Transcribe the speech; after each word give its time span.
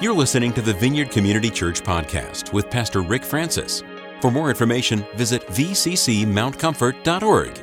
You're 0.00 0.14
listening 0.14 0.52
to 0.54 0.62
the 0.62 0.72
Vineyard 0.72 1.10
Community 1.10 1.50
Church 1.50 1.82
podcast 1.82 2.54
with 2.54 2.70
Pastor 2.70 3.02
Rick 3.02 3.22
Francis. 3.22 3.82
For 4.22 4.30
more 4.30 4.48
information, 4.48 5.04
visit 5.14 5.46
vccmountcomfort.org. 5.48 7.60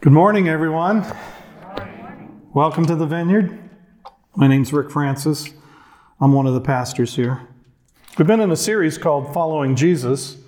Good 0.00 0.12
morning, 0.12 0.48
everyone. 0.48 1.06
Welcome 2.54 2.86
to 2.86 2.96
the 2.96 3.06
Vineyard. 3.06 3.56
My 4.34 4.48
name's 4.48 4.72
Rick 4.72 4.90
Francis. 4.90 5.48
I'm 6.20 6.32
one 6.32 6.48
of 6.48 6.54
the 6.54 6.60
pastors 6.60 7.14
here. 7.14 7.46
We've 8.18 8.26
been 8.26 8.40
in 8.40 8.50
a 8.50 8.56
series 8.56 8.98
called 8.98 9.32
Following 9.32 9.76
Jesus, 9.76 10.38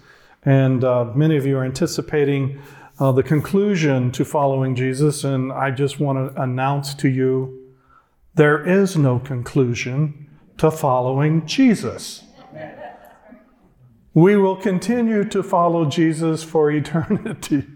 and 0.44 0.82
uh, 0.82 1.04
many 1.14 1.36
of 1.36 1.46
you 1.46 1.56
are 1.58 1.64
anticipating 1.64 2.60
uh, 3.02 3.10
the 3.10 3.22
conclusion 3.22 4.12
to 4.12 4.24
following 4.24 4.76
Jesus, 4.76 5.24
and 5.24 5.52
I 5.52 5.72
just 5.72 5.98
want 5.98 6.18
to 6.36 6.40
announce 6.40 6.94
to 6.94 7.08
you 7.08 7.74
there 8.34 8.64
is 8.64 8.96
no 8.96 9.18
conclusion 9.18 10.30
to 10.58 10.70
following 10.70 11.44
Jesus. 11.44 12.22
We 14.14 14.36
will 14.36 14.54
continue 14.54 15.24
to 15.30 15.42
follow 15.42 15.84
Jesus 15.86 16.44
for 16.44 16.70
eternity. 16.70 17.66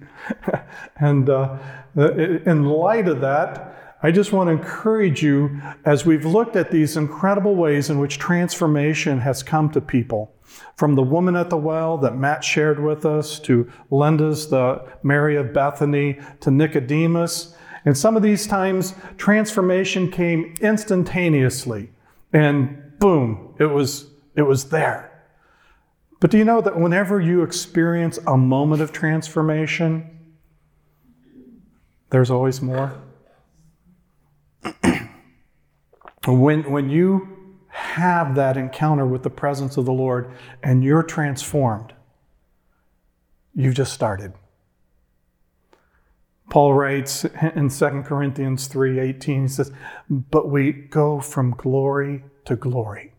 and 0.97 1.29
uh, 1.29 1.59
in 1.97 2.67
light 2.67 3.09
of 3.09 3.21
that, 3.23 3.66
I 4.03 4.11
just 4.11 4.33
want 4.33 4.49
to 4.49 4.53
encourage 4.53 5.23
you 5.23 5.61
as 5.85 6.05
we've 6.05 6.27
looked 6.27 6.55
at 6.55 6.71
these 6.71 6.97
incredible 6.97 7.57
ways 7.57 7.89
in 7.89 7.99
which 7.99 8.19
transformation 8.19 9.21
has 9.21 9.43
come 9.43 9.71
to 9.71 9.81
people. 9.81 10.35
From 10.77 10.95
the 10.95 11.03
woman 11.03 11.35
at 11.35 11.49
the 11.51 11.57
well 11.57 11.97
that 11.99 12.17
Matt 12.17 12.45
shared 12.45 12.79
with 12.79 13.07
us, 13.07 13.39
to 13.41 13.71
Linda's, 13.91 14.49
the 14.49 14.87
Mary 15.03 15.37
of 15.37 15.53
Bethany, 15.53 16.21
to 16.41 16.51
Nicodemus. 16.51 17.55
And 17.85 17.97
some 17.97 18.17
of 18.17 18.23
these 18.23 18.47
times, 18.47 18.95
transformation 19.17 20.11
came 20.11 20.55
instantaneously. 20.61 21.91
And 22.33 22.99
boom, 22.99 23.55
it 23.59 23.67
was, 23.67 24.11
it 24.35 24.43
was 24.43 24.69
there. 24.69 25.11
But 26.21 26.31
do 26.31 26.39
you 26.39 26.45
know 26.45 26.61
that 26.61 26.79
whenever 26.79 27.21
you 27.21 27.43
experience 27.43 28.19
a 28.27 28.37
moment 28.37 28.83
of 28.83 28.93
transformation, 28.93 30.11
there's 32.11 32.31
always 32.31 32.61
more? 32.61 33.03
When, 36.33 36.71
when 36.71 36.91
you 36.91 37.37
have 37.69 38.35
that 38.35 38.57
encounter 38.57 39.07
with 39.07 39.23
the 39.23 39.31
presence 39.31 39.77
of 39.77 39.85
the 39.85 39.93
Lord 39.93 40.31
and 40.63 40.83
you're 40.83 41.03
transformed, 41.03 41.93
you've 43.55 43.75
just 43.75 43.93
started. 43.93 44.33
Paul 46.49 46.75
writes 46.75 47.25
in 47.55 47.71
2 47.71 48.03
Corinthians 48.05 48.69
3:18 48.69 49.43
he 49.43 49.49
says, 49.49 49.73
"But 50.09 50.51
we 50.51 50.73
go 50.73 51.21
from 51.21 51.51
glory 51.51 52.25
to 52.45 52.57
glory." 52.57 53.13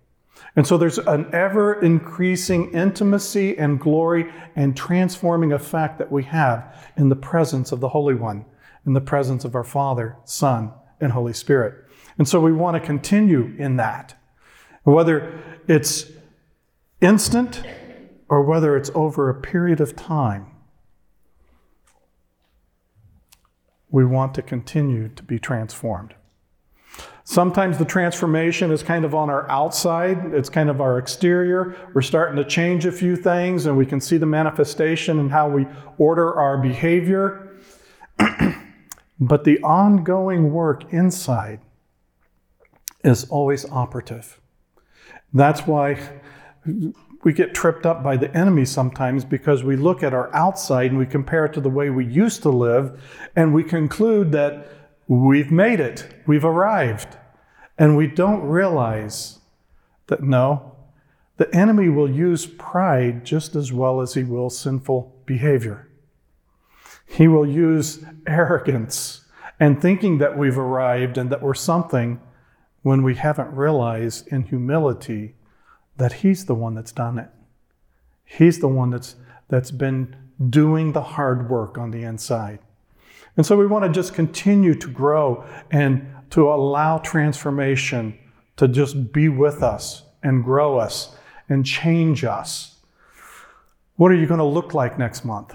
And 0.55 0.65
so 0.65 0.77
there's 0.77 0.99
an 0.99 1.29
ever 1.33 1.73
increasing 1.73 2.71
intimacy 2.71 3.57
and 3.57 3.79
glory 3.79 4.31
and 4.55 4.77
transforming 4.77 5.51
effect 5.51 5.97
that 5.97 6.11
we 6.11 6.23
have 6.23 6.73
in 6.95 7.09
the 7.09 7.15
presence 7.15 7.71
of 7.71 7.79
the 7.79 7.89
Holy 7.89 8.15
One, 8.15 8.45
in 8.85 8.93
the 8.93 9.01
presence 9.01 9.43
of 9.45 9.55
our 9.55 9.63
Father, 9.63 10.15
Son, 10.23 10.71
and 10.99 11.11
Holy 11.11 11.33
Spirit. 11.33 11.86
And 12.17 12.27
so 12.27 12.39
we 12.39 12.51
want 12.51 12.75
to 12.75 12.79
continue 12.79 13.53
in 13.57 13.77
that. 13.77 14.15
Whether 14.83 15.39
it's 15.67 16.11
instant 17.01 17.61
or 18.29 18.41
whether 18.41 18.75
it's 18.75 18.89
over 18.95 19.29
a 19.29 19.35
period 19.35 19.79
of 19.81 19.95
time, 19.95 20.47
we 23.89 24.05
want 24.05 24.33
to 24.35 24.41
continue 24.41 25.09
to 25.09 25.23
be 25.23 25.39
transformed. 25.39 26.13
Sometimes 27.23 27.77
the 27.77 27.85
transformation 27.85 28.71
is 28.71 28.81
kind 28.83 29.03
of 29.03 29.13
on 29.13 29.29
our 29.29 29.49
outside, 29.51 30.33
it's 30.33 30.49
kind 30.49 30.69
of 30.69 30.79
our 30.79 30.97
exterior. 30.97 31.75
We're 31.93 32.01
starting 32.01 32.37
to 32.37 32.45
change 32.45 32.85
a 32.85 32.91
few 32.91 33.17
things, 33.17 33.65
and 33.65 33.77
we 33.77 33.85
can 33.85 33.99
see 33.99 34.17
the 34.17 34.25
manifestation 34.25 35.19
in 35.19 35.29
how 35.29 35.49
we 35.49 35.67
order 35.97 36.33
our 36.33 36.57
behavior. 36.57 37.57
but 39.19 39.43
the 39.43 39.61
ongoing 39.61 40.53
work 40.53 40.91
inside 40.93 41.59
is 43.07 43.23
always 43.29 43.65
operative. 43.65 44.39
That's 45.33 45.65
why 45.65 45.97
we 47.23 47.33
get 47.33 47.53
tripped 47.53 47.85
up 47.85 48.03
by 48.03 48.17
the 48.17 48.35
enemy 48.35 48.65
sometimes 48.65 49.25
because 49.25 49.63
we 49.63 49.75
look 49.75 50.03
at 50.03 50.13
our 50.13 50.33
outside 50.35 50.91
and 50.91 50.99
we 50.99 51.05
compare 51.05 51.45
it 51.45 51.53
to 51.53 51.61
the 51.61 51.69
way 51.69 51.89
we 51.89 52.05
used 52.05 52.41
to 52.43 52.49
live, 52.49 53.01
and 53.35 53.53
we 53.53 53.63
conclude 53.63 54.31
that 54.33 54.67
we've 55.07 55.51
made 55.51 55.79
it, 55.79 56.13
we've 56.25 56.45
arrived. 56.45 57.17
And 57.77 57.95
we 57.95 58.07
don't 58.07 58.41
realize 58.41 59.39
that 60.07 60.23
no, 60.23 60.75
the 61.37 61.53
enemy 61.55 61.89
will 61.89 62.09
use 62.09 62.45
pride 62.45 63.23
just 63.23 63.55
as 63.55 63.71
well 63.71 64.01
as 64.01 64.15
he 64.15 64.23
will 64.23 64.49
sinful 64.49 65.21
behavior. 65.25 65.89
He 67.05 67.27
will 67.27 67.47
use 67.47 68.03
arrogance 68.25 69.25
and 69.59 69.81
thinking 69.81 70.17
that 70.17 70.37
we've 70.37 70.57
arrived 70.57 71.17
and 71.17 71.29
that 71.29 71.41
we're 71.41 71.53
something 71.53 72.19
when 72.87 73.03
we 73.03 73.15
haven't 73.15 73.53
realized 73.53 74.25
in 74.29 74.43
humility 74.43 75.35
that 75.97 76.13
he's 76.13 76.45
the 76.45 76.55
one 76.55 76.73
that's 76.73 76.93
done 76.93 77.19
it. 77.19 77.27
He's 78.23 78.59
the 78.59 78.69
one 78.69 78.91
that's 78.91 79.17
that's 79.49 79.71
been 79.71 80.15
doing 80.49 80.93
the 80.93 81.01
hard 81.01 81.49
work 81.49 81.77
on 81.77 81.91
the 81.91 82.03
inside. 82.03 82.59
And 83.35 83.45
so 83.45 83.57
we 83.57 83.67
want 83.67 83.83
to 83.83 83.91
just 83.91 84.13
continue 84.13 84.73
to 84.75 84.87
grow 84.87 85.43
and 85.69 86.07
to 86.29 86.47
allow 86.49 86.99
transformation 86.99 88.17
to 88.55 88.69
just 88.69 89.11
be 89.11 89.27
with 89.27 89.61
us 89.61 90.03
and 90.23 90.41
grow 90.41 90.77
us 90.77 91.13
and 91.49 91.65
change 91.65 92.23
us. 92.23 92.77
What 93.97 94.11
are 94.11 94.15
you 94.15 94.27
going 94.27 94.37
to 94.37 94.45
look 94.45 94.73
like 94.73 94.97
next 94.97 95.25
month? 95.25 95.53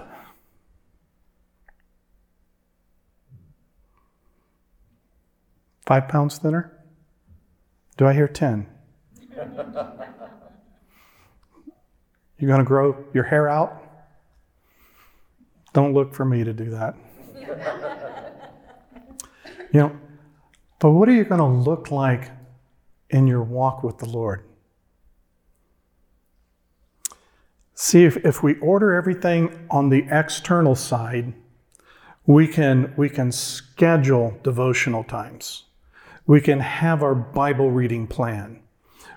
Five 5.87 6.07
pounds 6.07 6.37
thinner? 6.37 6.82
Do 7.97 8.07
I 8.07 8.13
hear 8.13 8.27
10? 8.27 8.67
You're 12.37 12.47
going 12.47 12.59
to 12.59 12.63
grow 12.63 13.05
your 13.13 13.23
hair 13.23 13.47
out? 13.47 13.81
Don't 15.73 15.93
look 15.93 16.13
for 16.13 16.25
me 16.25 16.43
to 16.43 16.53
do 16.53 16.69
that. 16.71 16.95
you 19.71 19.79
know, 19.79 19.97
but 20.79 20.91
what 20.91 21.07
are 21.07 21.13
you 21.13 21.23
going 21.23 21.39
to 21.39 21.45
look 21.45 21.91
like 21.91 22.31
in 23.09 23.27
your 23.27 23.43
walk 23.43 23.83
with 23.83 23.99
the 23.99 24.05
Lord? 24.05 24.43
See, 27.75 28.05
if, 28.05 28.17
if 28.17 28.43
we 28.43 28.57
order 28.59 28.93
everything 28.93 29.67
on 29.69 29.89
the 29.89 30.05
external 30.09 30.75
side, 30.75 31.33
we 32.25 32.47
can, 32.47 32.93
we 32.95 33.09
can 33.09 33.31
schedule 33.31 34.37
devotional 34.43 35.03
times. 35.03 35.63
We 36.25 36.41
can 36.41 36.59
have 36.59 37.03
our 37.03 37.15
Bible 37.15 37.71
reading 37.71 38.07
plan. 38.07 38.61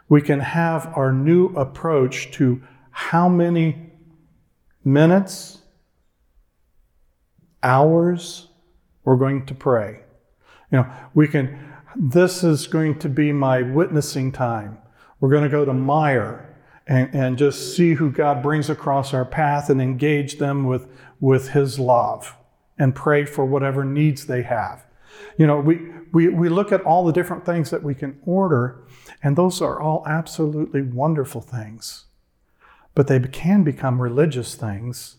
We 0.09 0.23
can 0.23 0.41
have 0.41 0.93
our 0.97 1.13
new 1.13 1.49
approach 1.55 2.31
to 2.33 2.63
how 2.91 3.29
many 3.29 3.91
minutes, 4.85 5.59
hours 7.63 8.49
we're 9.05 9.17
going 9.17 9.47
to 9.47 9.55
pray. 9.55 10.01
You 10.73 10.79
know, 10.79 10.93
we 11.15 11.29
can, 11.29 11.75
this 11.95 12.43
is 12.43 12.67
going 12.67 12.99
to 13.01 13.09
be 13.09 13.33
my 13.33 13.63
witnessing 13.63 14.33
time. 14.33 14.79
We're 15.21 15.31
going 15.31 15.45
to 15.45 15.49
go 15.49 15.65
to 15.65 15.73
Meijer 15.73 16.47
and, 16.87 17.13
and 17.13 17.39
just 17.39 17.77
see 17.77 17.95
who 17.95 18.11
God 18.11 18.43
brings 18.43 18.71
across 18.71 19.13
our 19.13 19.25
path 19.25 19.71
and 19.71 19.81
engage 19.81 20.39
them 20.39 20.65
with, 20.65 20.89
with 21.21 21.51
His 21.51 21.79
love 21.79 22.37
and 22.79 22.95
pray 22.95 23.25
for 23.25 23.45
whatever 23.45 23.85
needs 23.85 24.27
they 24.27 24.43
have. 24.43 24.85
You 25.39 25.47
know, 25.47 25.59
we, 25.59 25.81
we, 26.17 26.29
we 26.29 26.49
look 26.49 26.73
at 26.73 26.81
all 26.81 27.05
the 27.05 27.13
different 27.13 27.45
things 27.45 27.69
that 27.69 27.83
we 27.83 27.95
can 27.95 28.19
order, 28.25 28.83
and 29.23 29.37
those 29.37 29.61
are 29.61 29.79
all 29.79 30.03
absolutely 30.07 30.81
wonderful 30.81 31.43
things. 31.43 32.07
But 32.95 33.07
they 33.07 33.21
can 33.21 33.65
become 33.65 34.01
religious 34.01 34.55
things 34.55 35.17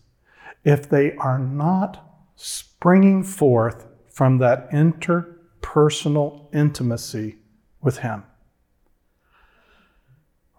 if 0.64 0.90
they 0.90 1.14
are 1.14 1.38
not 1.38 2.04
springing 2.34 3.22
forth 3.22 3.86
from 4.08 4.38
that 4.38 4.68
interpersonal 4.72 6.52
intimacy 6.52 7.36
with 7.80 7.98
Him. 7.98 8.24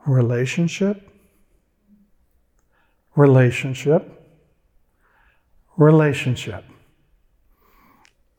Relationship, 0.05 1.11
relationship, 3.13 4.25
relationship. 5.75 6.63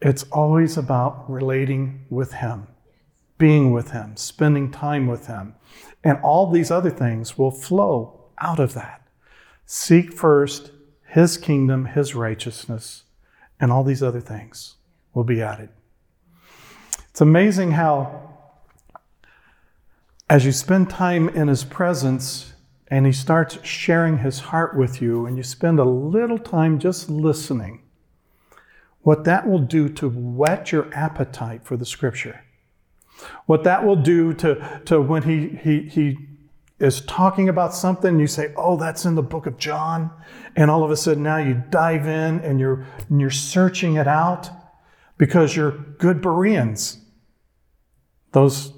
It's 0.03 0.23
always 0.33 0.79
about 0.79 1.31
relating 1.31 2.07
with 2.09 2.33
Him, 2.35 2.69
being 3.37 3.71
with 3.73 3.91
Him, 3.91 4.17
spending 4.17 4.71
time 4.71 5.07
with 5.07 5.27
Him. 5.27 5.55
And 6.03 6.19
all 6.23 6.51
these 6.51 6.71
other 6.71 6.91
things 6.91 7.37
will 7.37 7.51
flow 7.51 8.25
out 8.39 8.59
of 8.59 8.73
that. 8.75 9.07
Seek 9.67 10.15
first 10.15 10.73
His 11.07 11.37
kingdom, 11.37 11.85
His 11.85 12.15
righteousness, 12.15 13.05
and 13.61 13.71
all 13.71 13.85
these 13.85 14.03
other 14.03 14.21
things 14.21 14.77
will 15.13 15.25
be 15.25 15.43
added. 15.43 15.69
It's 17.11 17.21
amazing 17.21 17.73
how, 17.73 18.39
as 20.31 20.47
you 20.47 20.53
spend 20.53 20.89
time 20.89 21.29
in 21.29 21.49
His 21.49 21.65
presence 21.65 22.55
and 22.89 23.05
He 23.05 23.13
starts 23.13 23.59
sharing 23.63 24.19
His 24.19 24.39
heart 24.41 24.77
with 24.77 25.03
you, 25.03 25.27
and 25.27 25.37
you 25.37 25.43
spend 25.43 25.79
a 25.79 25.85
little 25.85 26.39
time 26.39 26.79
just 26.79 27.11
listening, 27.11 27.83
what 29.03 29.25
that 29.25 29.49
will 29.49 29.61
do 29.61 29.89
to 29.89 30.09
whet 30.09 30.73
your 30.73 30.93
appetite 30.95 31.65
for 31.65 31.77
the 31.77 31.87
Scripture. 31.87 32.45
What 33.47 33.65
that 33.65 33.85
will 33.85 33.97
do 33.97 34.33
to, 34.35 34.81
to 34.87 35.01
when 35.01 35.23
he, 35.23 35.49
he, 35.49 35.89
he 35.89 36.19
is 36.79 37.03
talking 37.03 37.49
about 37.49 37.75
something, 37.75 38.19
you 38.19 38.27
say, 38.27 38.53
Oh, 38.57 38.77
that's 38.77 39.05
in 39.05 39.15
the 39.15 39.23
book 39.23 39.47
of 39.47 39.59
John. 39.59 40.11
And 40.57 40.71
all 40.71 40.83
of 40.83 40.91
a 40.91 40.97
sudden 40.97 41.23
now 41.23 41.37
you 41.37 41.63
dive 41.71 42.07
in 42.07 42.41
and 42.41 42.59
you're, 42.59 42.87
and 43.09 43.21
you're 43.21 43.31
searching 43.31 43.95
it 43.95 44.09
out 44.09 44.51
because 45.19 45.55
you're 45.55 45.73
good 45.73 46.21
Bereans. 46.21 46.99
Those 48.33 48.73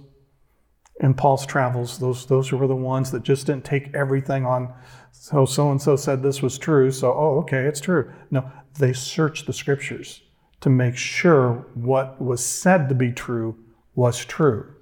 in 1.00 1.14
Paul's 1.14 1.46
travels, 1.46 1.98
those, 1.98 2.26
those 2.26 2.52
were 2.52 2.66
the 2.66 2.76
ones 2.76 3.10
that 3.10 3.22
just 3.22 3.46
didn't 3.46 3.64
take 3.64 3.94
everything 3.94 4.46
on, 4.46 4.72
so 5.12 5.44
so 5.44 5.70
and 5.70 5.80
so 5.80 5.94
said 5.94 6.22
this 6.22 6.42
was 6.42 6.58
true, 6.58 6.90
so, 6.90 7.12
oh, 7.12 7.38
okay, 7.40 7.64
it's 7.64 7.80
true. 7.80 8.10
No, 8.30 8.50
they 8.78 8.92
searched 8.92 9.46
the 9.46 9.52
scriptures 9.52 10.22
to 10.60 10.70
make 10.70 10.96
sure 10.96 11.66
what 11.74 12.20
was 12.20 12.44
said 12.44 12.88
to 12.88 12.94
be 12.94 13.12
true 13.12 13.56
was 13.94 14.24
true. 14.24 14.74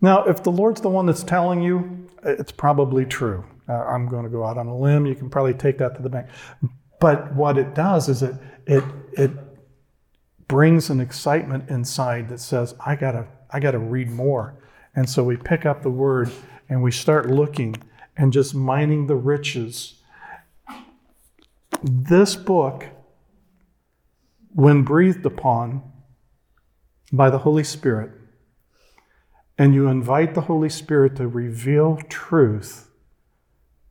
Now, 0.00 0.24
if 0.24 0.42
the 0.42 0.50
Lord's 0.50 0.80
the 0.80 0.88
one 0.88 1.06
that's 1.06 1.22
telling 1.22 1.62
you, 1.62 2.08
it's 2.22 2.52
probably 2.52 3.04
true. 3.04 3.44
Uh, 3.68 3.84
I'm 3.84 4.08
going 4.08 4.24
to 4.24 4.30
go 4.30 4.44
out 4.44 4.58
on 4.58 4.66
a 4.66 4.76
limb. 4.76 5.06
You 5.06 5.14
can 5.14 5.30
probably 5.30 5.54
take 5.54 5.78
that 5.78 5.94
to 5.96 6.02
the 6.02 6.08
bank. 6.08 6.28
But 7.00 7.34
what 7.34 7.58
it 7.58 7.74
does 7.74 8.08
is 8.08 8.22
it 8.22 8.34
it 8.66 8.84
it 9.12 9.30
brings 10.48 10.90
an 10.90 11.00
excitement 11.00 11.70
inside 11.70 12.28
that 12.28 12.40
says, 12.40 12.74
I 12.84 12.96
gotta 12.96 13.26
I 13.50 13.60
gotta 13.60 13.78
read 13.78 14.10
more. 14.10 14.62
And 14.94 15.08
so 15.08 15.22
we 15.22 15.36
pick 15.36 15.64
up 15.66 15.82
the 15.82 15.90
word 15.90 16.30
and 16.68 16.82
we 16.82 16.90
start 16.90 17.30
looking 17.30 17.76
and 18.20 18.34
just 18.34 18.54
mining 18.54 19.06
the 19.06 19.16
riches. 19.16 19.94
This 21.82 22.36
book, 22.36 22.86
when 24.50 24.82
breathed 24.82 25.24
upon 25.24 25.82
by 27.10 27.30
the 27.30 27.38
Holy 27.38 27.64
Spirit, 27.64 28.10
and 29.56 29.74
you 29.74 29.88
invite 29.88 30.34
the 30.34 30.42
Holy 30.42 30.68
Spirit 30.68 31.16
to 31.16 31.26
reveal 31.26 31.96
truth 32.10 32.90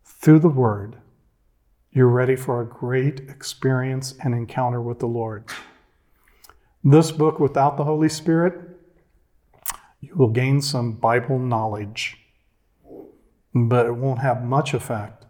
through 0.05 0.37
the 0.37 0.47
Word, 0.47 0.97
you're 1.91 2.07
ready 2.07 2.35
for 2.35 2.61
a 2.61 2.67
great 2.67 3.21
experience 3.21 4.13
and 4.23 4.35
encounter 4.35 4.79
with 4.79 4.99
the 4.99 5.07
Lord. 5.07 5.45
This 6.83 7.09
book, 7.09 7.39
without 7.39 7.77
the 7.77 7.83
Holy 7.83 8.09
Spirit, 8.09 8.53
you 9.99 10.13
will 10.13 10.29
gain 10.29 10.61
some 10.61 10.91
Bible 10.91 11.39
knowledge, 11.39 12.18
but 13.53 13.85
it 13.85 13.95
won't 13.95 14.19
have 14.19 14.43
much 14.43 14.73
effect 14.73 15.25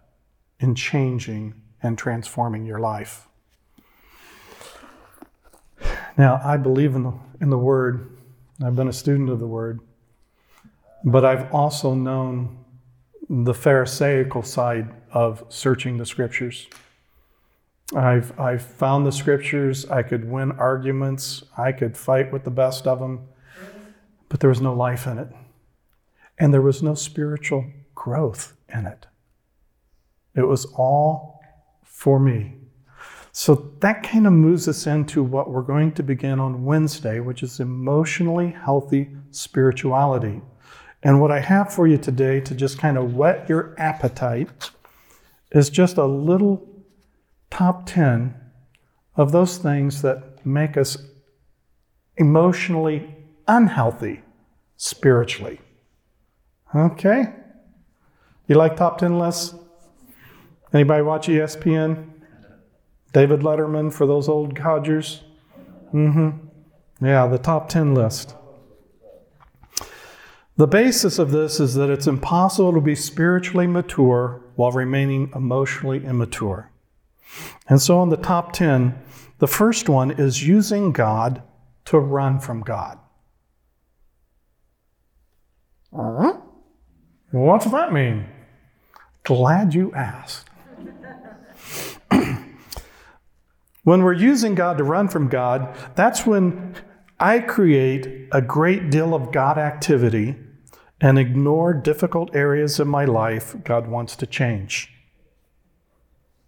in 0.60 0.76
changing 0.76 1.54
and 1.82 1.98
transforming 1.98 2.66
your 2.66 2.80
life. 2.80 3.28
Now, 6.18 6.42
I 6.44 6.58
believe 6.58 6.96
in 6.96 7.04
the, 7.04 7.14
in 7.40 7.50
the 7.50 7.58
Word. 7.58 8.18
I've 8.64 8.76
been 8.76 8.90
a 8.90 8.94
student 8.94 9.30
of 9.30 9.40
the 9.40 9.48
Word. 9.48 9.80
But 11.04 11.24
I've 11.24 11.54
also 11.54 11.94
known 11.94 12.66
the 13.30 13.54
Pharisaical 13.54 14.44
side 14.44 14.90
of 15.14 15.46
searching 15.48 15.98
the 15.98 16.06
scriptures. 16.06 16.68
I've, 17.96 18.38
I've 18.38 18.62
found 18.62 19.06
the 19.06 19.12
scriptures, 19.12 19.90
I 19.90 20.04
could 20.04 20.30
win 20.30 20.52
arguments, 20.52 21.44
I 21.58 21.72
could 21.72 21.98
fight 21.98 22.32
with 22.32 22.44
the 22.44 22.52
best 22.52 22.86
of 22.86 23.00
them, 23.00 23.28
but 24.28 24.42
there 24.42 24.50
was 24.50 24.62
no 24.62 24.74
life 24.74 25.08
in 25.08 25.18
it. 25.18 25.30
And 26.38 26.54
there 26.54 26.62
was 26.62 26.84
no 26.84 26.94
spiritual 26.94 27.66
growth 28.00 28.56
in 28.74 28.86
it. 28.86 29.08
It 30.34 30.48
was 30.48 30.66
all 30.78 31.42
for 31.84 32.18
me. 32.18 32.56
So 33.34 33.74
that 33.82 34.04
kind 34.04 34.26
of 34.26 34.32
moves 34.32 34.70
us 34.70 34.88
into 34.88 35.22
what 35.22 35.52
we're 35.52 35.62
going 35.74 35.92
to 35.94 36.04
begin 36.04 36.40
on 36.40 36.64
Wednesday, 36.64 37.20
which 37.20 37.44
is 37.44 37.60
emotionally 37.60 38.52
healthy 38.52 39.10
spirituality. 39.32 40.42
And 41.04 41.20
what 41.20 41.32
I 41.32 41.42
have 41.42 41.74
for 41.74 41.88
you 41.88 41.98
today 41.98 42.40
to 42.40 42.56
just 42.56 42.80
kind 42.80 42.98
of 42.98 43.16
whet 43.16 43.50
your 43.50 43.76
appetite 43.78 44.72
is 45.52 45.70
just 45.70 45.98
a 45.98 46.06
little 46.06 46.66
top 47.50 47.86
10 47.86 48.34
of 49.18 49.34
those 49.34 49.58
things 49.58 50.02
that 50.04 50.46
make 50.46 50.78
us 50.78 50.98
emotionally 52.16 53.14
unhealthy 53.46 54.22
spiritually. 54.78 55.60
Okay? 56.74 57.34
You 58.50 58.56
like 58.56 58.76
top 58.76 58.98
10 58.98 59.20
lists? 59.20 59.54
Anybody 60.74 61.04
watch 61.04 61.28
ESPN? 61.28 62.10
David 63.14 63.42
Letterman 63.42 63.94
for 63.94 64.08
those 64.08 64.28
old 64.28 64.56
codgers? 64.56 65.22
Mm-hmm. 65.94 67.06
Yeah, 67.06 67.28
the 67.28 67.38
top 67.38 67.70
10 67.70 67.94
list. 67.94 68.34
The 70.58 70.66
basis 70.66 71.20
of 71.20 71.30
this 71.30 71.60
is 71.60 71.76
that 71.76 71.92
it's 71.92 72.08
impossible 72.08 72.74
to 72.74 72.82
be 72.82 72.96
spiritually 72.96 73.68
mature 73.68 74.42
while 74.56 74.72
remaining 74.72 75.32
emotionally 75.36 76.04
immature. 76.04 76.72
And 77.68 77.80
so, 77.80 78.00
on 78.00 78.10
the 78.10 78.18
top 78.18 78.52
10, 78.54 79.00
the 79.38 79.48
first 79.48 79.88
one 79.88 80.10
is 80.10 80.48
using 80.48 80.92
God 80.92 81.44
to 81.86 82.00
run 82.00 82.40
from 82.40 82.62
God. 82.62 82.98
Uh-huh. 85.94 86.38
What's 87.30 87.70
that 87.70 87.94
mean? 87.94 88.26
Glad 89.30 89.76
you 89.76 89.94
asked. 89.94 90.50
when 93.84 94.02
we're 94.02 94.12
using 94.12 94.56
God 94.56 94.80
to 94.80 94.84
run 94.84 95.08
from 95.08 95.28
God, 95.28 95.78
that's 95.94 96.26
when 96.26 96.74
I 97.20 97.38
create 97.38 98.28
a 98.32 98.42
great 98.42 98.90
deal 98.90 99.14
of 99.14 99.32
God 99.32 99.60
activity 99.60 100.36
and 101.00 101.20
ignore 101.20 101.76
difficult 101.76 102.36
areas 102.36 102.80
of 102.80 102.88
my 102.88 103.06
life 103.06 103.56
God 103.64 103.88
wants 103.88 104.16
to 104.16 104.26
change. 104.26 104.92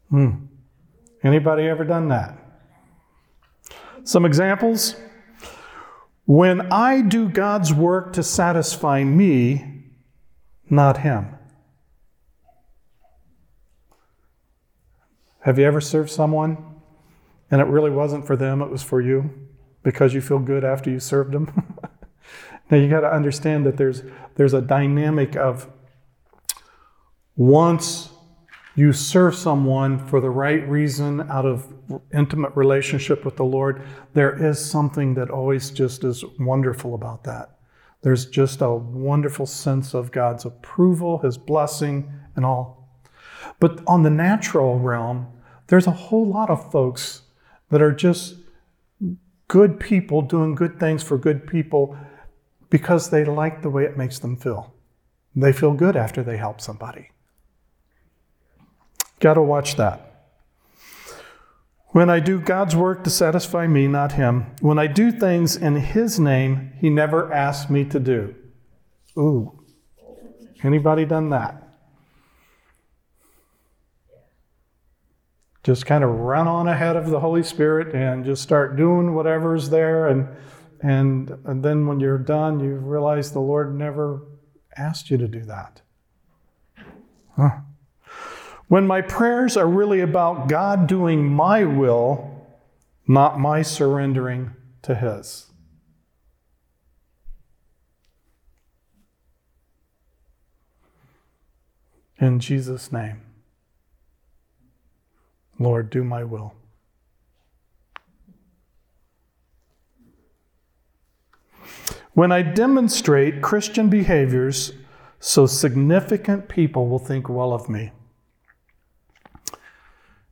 Hmm. 0.09 0.45
Anybody 1.23 1.67
ever 1.67 1.83
done 1.83 2.07
that? 2.07 2.35
Some 4.05 4.25
examples. 4.25 4.95
When 6.25 6.61
I 6.71 7.01
do 7.01 7.29
God's 7.29 7.71
work 7.71 8.11
to 8.13 8.23
satisfy 8.23 9.03
me, 9.03 9.83
not 10.67 10.97
Him. 10.97 11.35
Have 15.41 15.59
you 15.59 15.65
ever 15.65 15.81
served 15.81 16.09
someone 16.09 16.57
and 17.49 17.61
it 17.61 17.67
really 17.67 17.91
wasn't 17.91 18.25
for 18.25 18.35
them, 18.35 18.61
it 18.61 18.69
was 18.69 18.83
for 18.83 19.01
you 19.01 19.29
because 19.83 20.13
you 20.13 20.21
feel 20.21 20.39
good 20.39 20.63
after 20.63 20.89
you 20.89 20.99
served 20.99 21.33
them? 21.33 21.77
Now 22.71 22.77
you 22.77 22.89
got 22.89 23.01
to 23.01 23.13
understand 23.13 23.65
that 23.65 23.75
there's 23.75 24.01
there's 24.35 24.53
a 24.53 24.61
dynamic 24.61 25.35
of 25.35 25.67
once 27.35 28.09
you 28.75 28.93
serve 28.93 29.35
someone 29.35 29.99
for 30.07 30.21
the 30.21 30.29
right 30.29 30.67
reason 30.69 31.29
out 31.29 31.45
of 31.45 31.67
intimate 32.13 32.55
relationship 32.55 33.25
with 33.25 33.35
the 33.35 33.43
Lord, 33.43 33.83
there 34.13 34.33
is 34.41 34.63
something 34.63 35.13
that 35.15 35.29
always 35.29 35.69
just 35.69 36.05
is 36.05 36.23
wonderful 36.39 36.95
about 36.95 37.25
that. 37.25 37.57
There's 38.01 38.25
just 38.25 38.61
a 38.61 38.73
wonderful 38.73 39.45
sense 39.45 39.93
of 39.93 40.11
God's 40.11 40.45
approval, 40.45 41.17
His 41.19 41.37
blessing, 41.37 42.11
and 42.37 42.45
all. 42.45 42.80
But 43.61 43.79
on 43.85 44.01
the 44.01 44.09
natural 44.09 44.79
realm, 44.79 45.27
there's 45.67 45.85
a 45.87 45.91
whole 45.91 46.27
lot 46.27 46.49
of 46.49 46.71
folks 46.71 47.21
that 47.69 47.81
are 47.81 47.93
just 47.93 48.35
good 49.47 49.79
people 49.79 50.23
doing 50.23 50.55
good 50.55 50.79
things 50.79 51.03
for 51.03 51.17
good 51.17 51.45
people 51.45 51.95
because 52.71 53.11
they 53.11 53.23
like 53.23 53.61
the 53.61 53.69
way 53.69 53.83
it 53.83 53.95
makes 53.95 54.17
them 54.17 54.35
feel. 54.35 54.73
They 55.35 55.53
feel 55.53 55.73
good 55.73 55.95
after 55.95 56.23
they 56.23 56.37
help 56.37 56.59
somebody. 56.59 57.11
Got 59.19 59.35
to 59.35 59.43
watch 59.43 59.75
that. 59.75 60.07
When 61.89 62.09
I 62.09 62.19
do 62.19 62.39
God's 62.39 62.75
work 62.75 63.03
to 63.03 63.11
satisfy 63.11 63.67
me, 63.67 63.87
not 63.87 64.13
Him, 64.13 64.55
when 64.61 64.79
I 64.79 64.87
do 64.87 65.11
things 65.11 65.55
in 65.55 65.75
His 65.75 66.19
name, 66.19 66.73
He 66.79 66.89
never 66.89 67.31
asks 67.31 67.69
me 67.69 67.85
to 67.85 67.99
do. 67.99 68.33
Ooh, 69.19 69.59
anybody 70.63 71.05
done 71.05 71.29
that? 71.29 71.70
just 75.63 75.85
kind 75.85 76.03
of 76.03 76.09
run 76.09 76.47
on 76.47 76.67
ahead 76.67 76.95
of 76.95 77.09
the 77.09 77.19
Holy 77.19 77.43
Spirit 77.43 77.93
and 77.93 78.25
just 78.25 78.41
start 78.41 78.75
doing 78.75 79.13
whatever's 79.13 79.69
there. 79.69 80.07
And, 80.07 80.27
and, 80.81 81.29
and 81.45 81.63
then 81.63 81.85
when 81.85 81.99
you're 81.99 82.17
done, 82.17 82.59
you 82.59 82.75
realize 82.75 83.31
the 83.31 83.39
Lord 83.39 83.75
never 83.75 84.23
asked 84.75 85.11
you 85.11 85.17
to 85.17 85.27
do 85.27 85.41
that. 85.41 85.81
Huh. 87.35 87.59
When 88.67 88.87
my 88.87 89.01
prayers 89.01 89.57
are 89.57 89.67
really 89.67 89.99
about 89.99 90.47
God 90.47 90.87
doing 90.87 91.25
my 91.25 91.63
will, 91.65 92.47
not 93.07 93.39
my 93.39 93.61
surrendering 93.61 94.51
to 94.81 94.95
His. 94.95 95.47
In 102.17 102.39
Jesus' 102.39 102.91
name. 102.91 103.21
Lord, 105.61 105.89
do 105.89 106.03
my 106.03 106.23
will. 106.23 106.53
When 112.13 112.31
I 112.31 112.41
demonstrate 112.41 113.41
Christian 113.41 113.89
behaviors, 113.89 114.73
so 115.19 115.45
significant 115.45 116.49
people 116.49 116.89
will 116.89 116.99
think 116.99 117.29
well 117.29 117.53
of 117.53 117.69
me. 117.69 117.91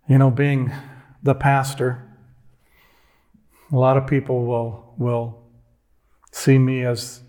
You 0.07 0.17
know, 0.17 0.31
being 0.31 0.73
the 1.21 1.35
pastor, 1.35 2.03
a 3.71 3.77
lot 3.77 3.97
of 3.97 4.07
people 4.07 4.45
will, 4.45 4.93
will 4.97 5.43
see 6.31 6.57
me 6.57 6.83
as 6.83 7.21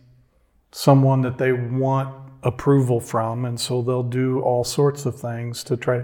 someone 0.73 1.21
that 1.21 1.37
they 1.39 1.53
want 1.53 2.15
approval 2.43 2.99
from, 2.99 3.45
and 3.45 3.61
so 3.61 3.83
they'll 3.83 4.03
do 4.03 4.41
all 4.41 4.65
sorts 4.65 5.05
of 5.05 5.21
things 5.21 5.63
to 5.65 5.77
try. 5.77 6.03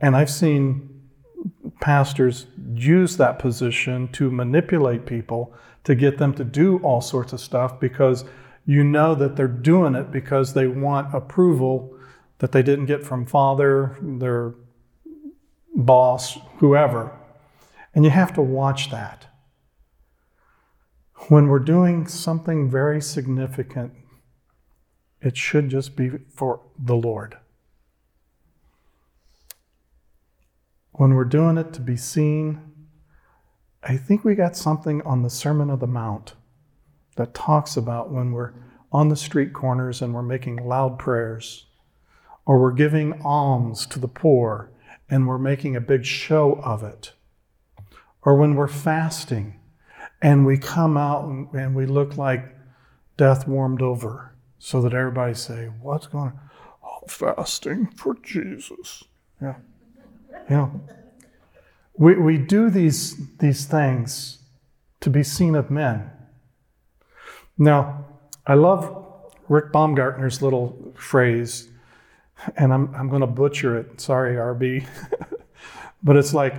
And 0.00 0.16
I've 0.16 0.30
seen 0.30 0.93
pastors 1.84 2.46
use 2.74 3.18
that 3.18 3.38
position 3.38 4.08
to 4.08 4.30
manipulate 4.30 5.04
people 5.04 5.52
to 5.84 5.94
get 5.94 6.16
them 6.16 6.32
to 6.32 6.42
do 6.42 6.78
all 6.78 7.02
sorts 7.02 7.34
of 7.34 7.38
stuff 7.38 7.78
because 7.78 8.24
you 8.64 8.82
know 8.82 9.14
that 9.14 9.36
they're 9.36 9.46
doing 9.46 9.94
it 9.94 10.10
because 10.10 10.54
they 10.54 10.66
want 10.66 11.14
approval 11.14 11.94
that 12.38 12.52
they 12.52 12.62
didn't 12.62 12.86
get 12.86 13.04
from 13.04 13.26
father, 13.26 13.98
their 14.00 14.54
boss, 15.74 16.38
whoever. 16.56 17.12
And 17.94 18.02
you 18.02 18.10
have 18.10 18.32
to 18.32 18.40
watch 18.40 18.90
that. 18.90 19.26
When 21.28 21.48
we're 21.48 21.58
doing 21.58 22.06
something 22.06 22.70
very 22.70 23.02
significant, 23.02 23.92
it 25.20 25.36
should 25.36 25.68
just 25.68 25.96
be 25.96 26.12
for 26.30 26.62
the 26.78 26.96
Lord. 26.96 27.36
When 30.96 31.14
we're 31.14 31.24
doing 31.24 31.58
it 31.58 31.72
to 31.72 31.80
be 31.80 31.96
seen, 31.96 32.60
I 33.82 33.96
think 33.96 34.24
we 34.24 34.36
got 34.36 34.56
something 34.56 35.02
on 35.02 35.22
the 35.22 35.30
Sermon 35.30 35.68
of 35.68 35.80
the 35.80 35.88
Mount 35.88 36.34
that 37.16 37.34
talks 37.34 37.76
about 37.76 38.12
when 38.12 38.30
we're 38.30 38.52
on 38.92 39.08
the 39.08 39.16
street 39.16 39.52
corners 39.52 40.00
and 40.00 40.14
we're 40.14 40.22
making 40.22 40.56
loud 40.56 41.00
prayers, 41.00 41.66
or 42.46 42.60
we're 42.60 42.70
giving 42.70 43.20
alms 43.24 43.86
to 43.86 43.98
the 43.98 44.06
poor 44.06 44.70
and 45.10 45.26
we're 45.26 45.36
making 45.36 45.74
a 45.74 45.80
big 45.80 46.04
show 46.04 46.60
of 46.62 46.84
it, 46.84 47.12
or 48.22 48.36
when 48.36 48.54
we're 48.54 48.68
fasting 48.68 49.58
and 50.22 50.46
we 50.46 50.56
come 50.56 50.96
out 50.96 51.24
and, 51.24 51.52
and 51.54 51.74
we 51.74 51.86
look 51.86 52.16
like 52.16 52.54
death 53.16 53.48
warmed 53.48 53.82
over 53.82 54.32
so 54.60 54.80
that 54.80 54.94
everybody 54.94 55.34
say, 55.34 55.66
What's 55.82 56.06
going 56.06 56.28
on? 56.28 56.40
Oh, 56.84 57.06
fasting 57.08 57.88
for 57.88 58.14
Jesus. 58.22 59.02
Yeah. 59.42 59.56
You 60.48 60.56
know, 60.56 60.80
we, 61.96 62.16
we 62.16 62.38
do 62.38 62.70
these, 62.70 63.36
these 63.38 63.66
things 63.66 64.38
to 65.00 65.10
be 65.10 65.22
seen 65.22 65.54
of 65.54 65.70
men. 65.70 66.10
Now, 67.56 68.06
I 68.46 68.54
love 68.54 69.06
Rick 69.48 69.72
Baumgartner's 69.72 70.42
little 70.42 70.92
phrase, 70.96 71.68
and 72.56 72.72
I'm, 72.72 72.94
I'm 72.94 73.08
going 73.08 73.20
to 73.20 73.26
butcher 73.26 73.78
it. 73.78 74.00
Sorry, 74.00 74.34
RB. 74.34 74.86
but 76.02 76.16
it's 76.16 76.34
like, 76.34 76.54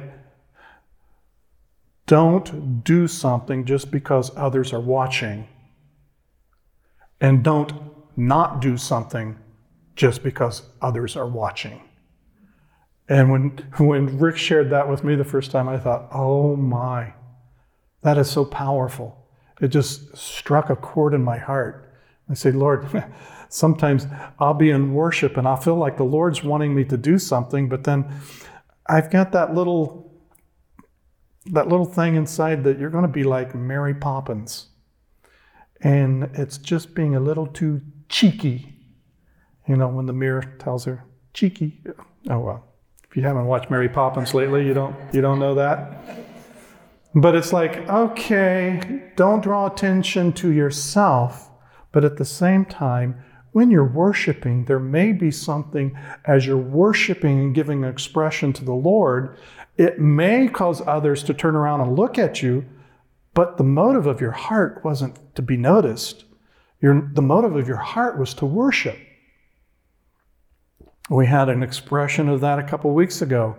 don't 2.07 2.83
do 2.83 3.07
something 3.07 3.65
just 3.65 3.91
because 3.91 4.31
others 4.37 4.71
are 4.71 4.79
watching, 4.79 5.47
and 7.19 7.43
don't 7.43 7.73
not 8.15 8.61
do 8.61 8.77
something 8.77 9.37
just 9.95 10.23
because 10.23 10.63
others 10.81 11.15
are 11.15 11.27
watching. 11.27 11.81
And 13.07 13.31
when, 13.31 13.49
when 13.77 14.17
Rick 14.17 14.37
shared 14.37 14.71
that 14.71 14.89
with 14.89 15.03
me 15.03 15.15
the 15.15 15.23
first 15.23 15.51
time, 15.51 15.69
I 15.69 15.77
thought, 15.77 16.07
oh 16.11 16.55
my, 16.55 17.13
that 18.01 18.17
is 18.17 18.29
so 18.29 18.45
powerful. 18.45 19.27
It 19.61 19.69
just 19.69 20.15
struck 20.17 20.69
a 20.69 20.75
chord 20.75 21.13
in 21.13 21.23
my 21.23 21.37
heart. 21.37 21.93
I 22.29 22.33
say, 22.33 22.51
Lord, 22.51 22.87
sometimes 23.49 24.07
I'll 24.39 24.55
be 24.55 24.71
in 24.71 24.93
worship 24.93 25.37
and 25.37 25.47
I'll 25.47 25.55
feel 25.55 25.75
like 25.75 25.97
the 25.97 26.03
Lord's 26.03 26.43
wanting 26.43 26.73
me 26.73 26.83
to 26.85 26.97
do 26.97 27.19
something, 27.19 27.69
but 27.69 27.83
then 27.83 28.11
I've 28.87 29.11
got 29.11 29.31
that 29.31 29.53
little 29.53 30.03
that 31.51 31.67
little 31.67 31.85
thing 31.85 32.15
inside 32.15 32.63
that 32.63 32.79
you're 32.79 32.89
going 32.89 33.03
to 33.03 33.07
be 33.07 33.23
like 33.23 33.53
Mary 33.53 33.93
Poppins. 33.93 34.69
And 35.81 36.31
it's 36.33 36.57
just 36.57 36.95
being 36.95 37.15
a 37.15 37.19
little 37.19 37.45
too 37.45 37.81
cheeky. 38.09 38.79
You 39.67 39.75
know, 39.75 39.87
when 39.87 40.07
the 40.07 40.13
mirror 40.13 40.41
tells 40.57 40.85
her, 40.85 41.03
cheeky. 41.33 41.83
Oh 42.29 42.39
well. 42.39 42.74
You 43.15 43.21
haven't 43.21 43.45
watched 43.45 43.71
Mary 43.71 43.87
Poppins 43.87 44.33
lately, 44.33 44.67
you 44.67 44.73
don't 44.73 44.95
you 45.13 45.21
don't 45.21 45.39
know 45.39 45.55
that. 45.55 46.03
But 47.13 47.33
it's 47.33 47.53
like, 47.53 47.87
okay, 47.89 49.03
don't 49.15 49.41
draw 49.41 49.67
attention 49.67 50.33
to 50.33 50.51
yourself, 50.51 51.49
but 51.93 52.03
at 52.03 52.17
the 52.17 52.25
same 52.25 52.65
time, 52.65 53.23
when 53.53 53.71
you're 53.71 53.87
worshiping, 53.87 54.65
there 54.65 54.81
may 54.81 55.13
be 55.13 55.31
something 55.31 55.97
as 56.25 56.45
you're 56.45 56.57
worshiping 56.57 57.39
and 57.39 57.55
giving 57.55 57.85
expression 57.85 58.51
to 58.51 58.65
the 58.65 58.73
Lord, 58.73 59.37
it 59.77 59.97
may 59.97 60.49
cause 60.49 60.81
others 60.85 61.23
to 61.23 61.33
turn 61.33 61.55
around 61.55 61.79
and 61.79 61.95
look 61.95 62.19
at 62.19 62.43
you, 62.43 62.65
but 63.33 63.55
the 63.55 63.63
motive 63.63 64.07
of 64.07 64.19
your 64.19 64.31
heart 64.31 64.81
wasn't 64.83 65.17
to 65.35 65.41
be 65.41 65.55
noticed. 65.55 66.25
Your, 66.81 67.09
the 67.13 67.21
motive 67.21 67.55
of 67.55 67.65
your 67.65 67.77
heart 67.77 68.19
was 68.19 68.33
to 68.35 68.45
worship. 68.45 68.97
We 71.09 71.27
had 71.27 71.49
an 71.49 71.61
expression 71.61 72.29
of 72.29 72.41
that 72.41 72.57
a 72.57 72.63
couple 72.63 72.93
weeks 72.93 73.21
ago 73.21 73.55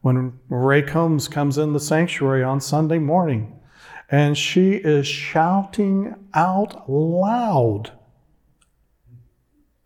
when 0.00 0.38
Ray 0.48 0.82
Combs 0.82 1.28
comes 1.28 1.58
in 1.58 1.72
the 1.72 1.80
sanctuary 1.80 2.42
on 2.42 2.60
Sunday 2.60 2.98
morning 2.98 3.58
and 4.08 4.38
she 4.38 4.72
is 4.72 5.06
shouting 5.06 6.14
out 6.32 6.88
loud 6.88 7.92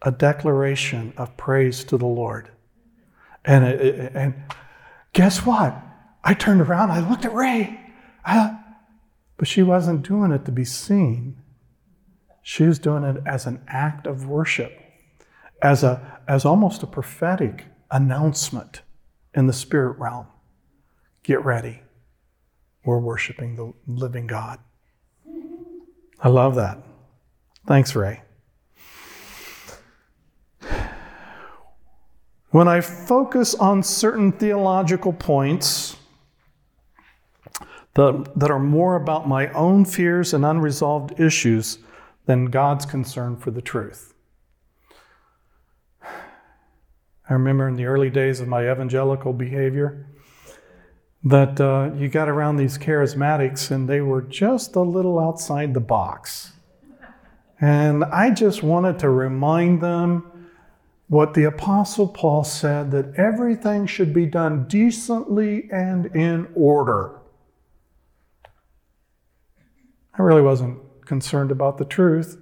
a 0.02 0.12
declaration 0.12 1.12
of 1.17 1.37
praise 1.37 1.85
to 1.85 1.99
the 1.99 2.07
Lord. 2.07 2.50
And, 3.45 3.64
it, 3.64 4.12
and 4.14 4.35
guess 5.12 5.45
what? 5.45 5.76
I 6.23 6.35
turned 6.35 6.61
around, 6.61 6.90
I 6.90 7.09
looked 7.09 7.25
at 7.25 7.35
Ray, 7.35 7.81
but 8.25 9.49
she 9.49 9.62
wasn't 9.62 10.07
doing 10.07 10.33
it 10.33 10.45
to 10.45 10.52
be 10.52 10.64
seen. 10.64 11.38
She 12.43 12.64
was 12.64 12.79
doing 12.79 13.05
it 13.05 13.23
as 13.26 13.47
an 13.47 13.62
act 13.67 14.07
of 14.07 14.26
worship 14.26 14.80
as, 15.62 15.83
a, 15.83 16.19
as 16.26 16.45
almost 16.45 16.83
a 16.83 16.87
prophetic 16.87 17.67
announcement 17.90 18.83
in 19.35 19.47
the 19.47 19.52
spirit 19.52 19.99
realm. 19.99 20.26
Get 21.23 21.45
ready. 21.45 21.83
We're 22.85 22.99
worshiping 22.99 23.57
the 23.57 23.73
living 23.87 24.26
God. 24.26 24.59
I 26.23 26.29
love 26.29 26.55
that. 26.57 26.79
Thanks, 27.67 27.95
Ray. 27.95 28.23
When 32.50 32.67
I 32.67 32.81
focus 32.81 33.55
on 33.55 33.83
certain 33.83 34.33
theological 34.33 35.12
points 35.12 35.97
that, 37.95 38.33
that 38.37 38.50
are 38.50 38.59
more 38.59 38.97
about 38.97 39.29
my 39.29 39.49
own 39.52 39.85
fears 39.85 40.35
and 40.35 40.45
unresolved 40.45 41.21
issues 41.21 41.79
than 42.26 42.47
God's 42.47 42.87
concern 42.87 43.37
for 43.37 43.50
the 43.50 43.62
truth. 43.62 44.10
I 47.31 47.35
remember 47.35 47.69
in 47.69 47.77
the 47.77 47.85
early 47.85 48.11
days 48.11 48.41
of 48.41 48.49
my 48.49 48.69
evangelical 48.69 49.33
behavior 49.33 50.05
that 51.23 51.61
uh, 51.61 51.93
you 51.97 52.09
got 52.09 52.29
around 52.29 52.57
these 52.57 52.77
charismatics 52.77 53.71
and 53.71 53.89
they 53.89 54.01
were 54.01 54.23
just 54.23 54.75
a 54.75 54.81
little 54.81 55.21
outside 55.21 55.73
the 55.73 55.81
box. 55.81 56.55
And 57.61 58.05
I 58.05 58.31
just 58.31 58.65
wanted 58.65 58.99
to 58.99 59.11
remind 59.11 59.81
them 59.81 60.49
what 61.07 61.35
the 61.35 61.45
Apostle 61.45 62.09
Paul 62.09 62.43
said 62.43 62.91
that 62.91 63.15
everything 63.17 63.87
should 63.87 64.13
be 64.13 64.27
done 64.27 64.67
decently 64.67 65.69
and 65.71 66.07
in 66.07 66.49
order. 66.57 67.21
I 70.19 70.23
really 70.23 70.43
wasn't 70.43 70.81
concerned 71.07 71.53
about 71.53 71.79
the 71.79 71.85
truth. 71.85 72.39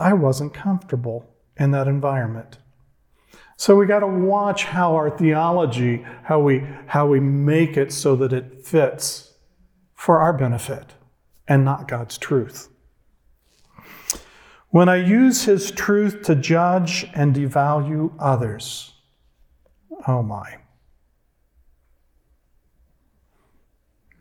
I 0.00 0.12
wasn't 0.12 0.54
comfortable 0.54 1.30
in 1.56 1.70
that 1.70 1.86
environment. 1.86 2.58
So 3.56 3.76
we 3.76 3.86
got 3.86 4.00
to 4.00 4.06
watch 4.06 4.64
how 4.64 4.94
our 4.94 5.10
theology, 5.10 6.04
how 6.24 6.40
we, 6.40 6.66
how 6.86 7.06
we 7.06 7.20
make 7.20 7.76
it 7.76 7.92
so 7.92 8.16
that 8.16 8.32
it 8.32 8.64
fits 8.64 9.34
for 9.94 10.18
our 10.18 10.32
benefit 10.32 10.94
and 11.46 11.64
not 11.64 11.88
God's 11.88 12.18
truth. 12.18 12.68
When 14.70 14.88
I 14.88 14.96
use 14.96 15.44
His 15.44 15.70
truth 15.70 16.22
to 16.22 16.34
judge 16.34 17.08
and 17.14 17.34
devalue 17.34 18.12
others, 18.18 18.94
oh 20.08 20.22
my. 20.22 20.58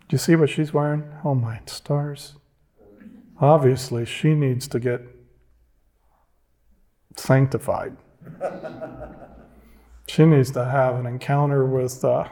Do 0.07 0.13
you 0.13 0.19
see 0.19 0.35
what 0.35 0.51
she's 0.51 0.71
wearing? 0.71 1.11
Oh 1.25 1.33
my 1.33 1.61
stars. 1.65 2.35
Obviously, 3.41 4.05
she 4.05 4.35
needs 4.35 4.67
to 4.67 4.79
get 4.79 5.01
sanctified. 7.15 7.97
She 10.07 10.25
needs 10.25 10.51
to 10.51 10.65
have 10.65 10.95
an 10.95 11.05
encounter 11.05 11.65
with 11.65 12.03
uh, 12.03 12.27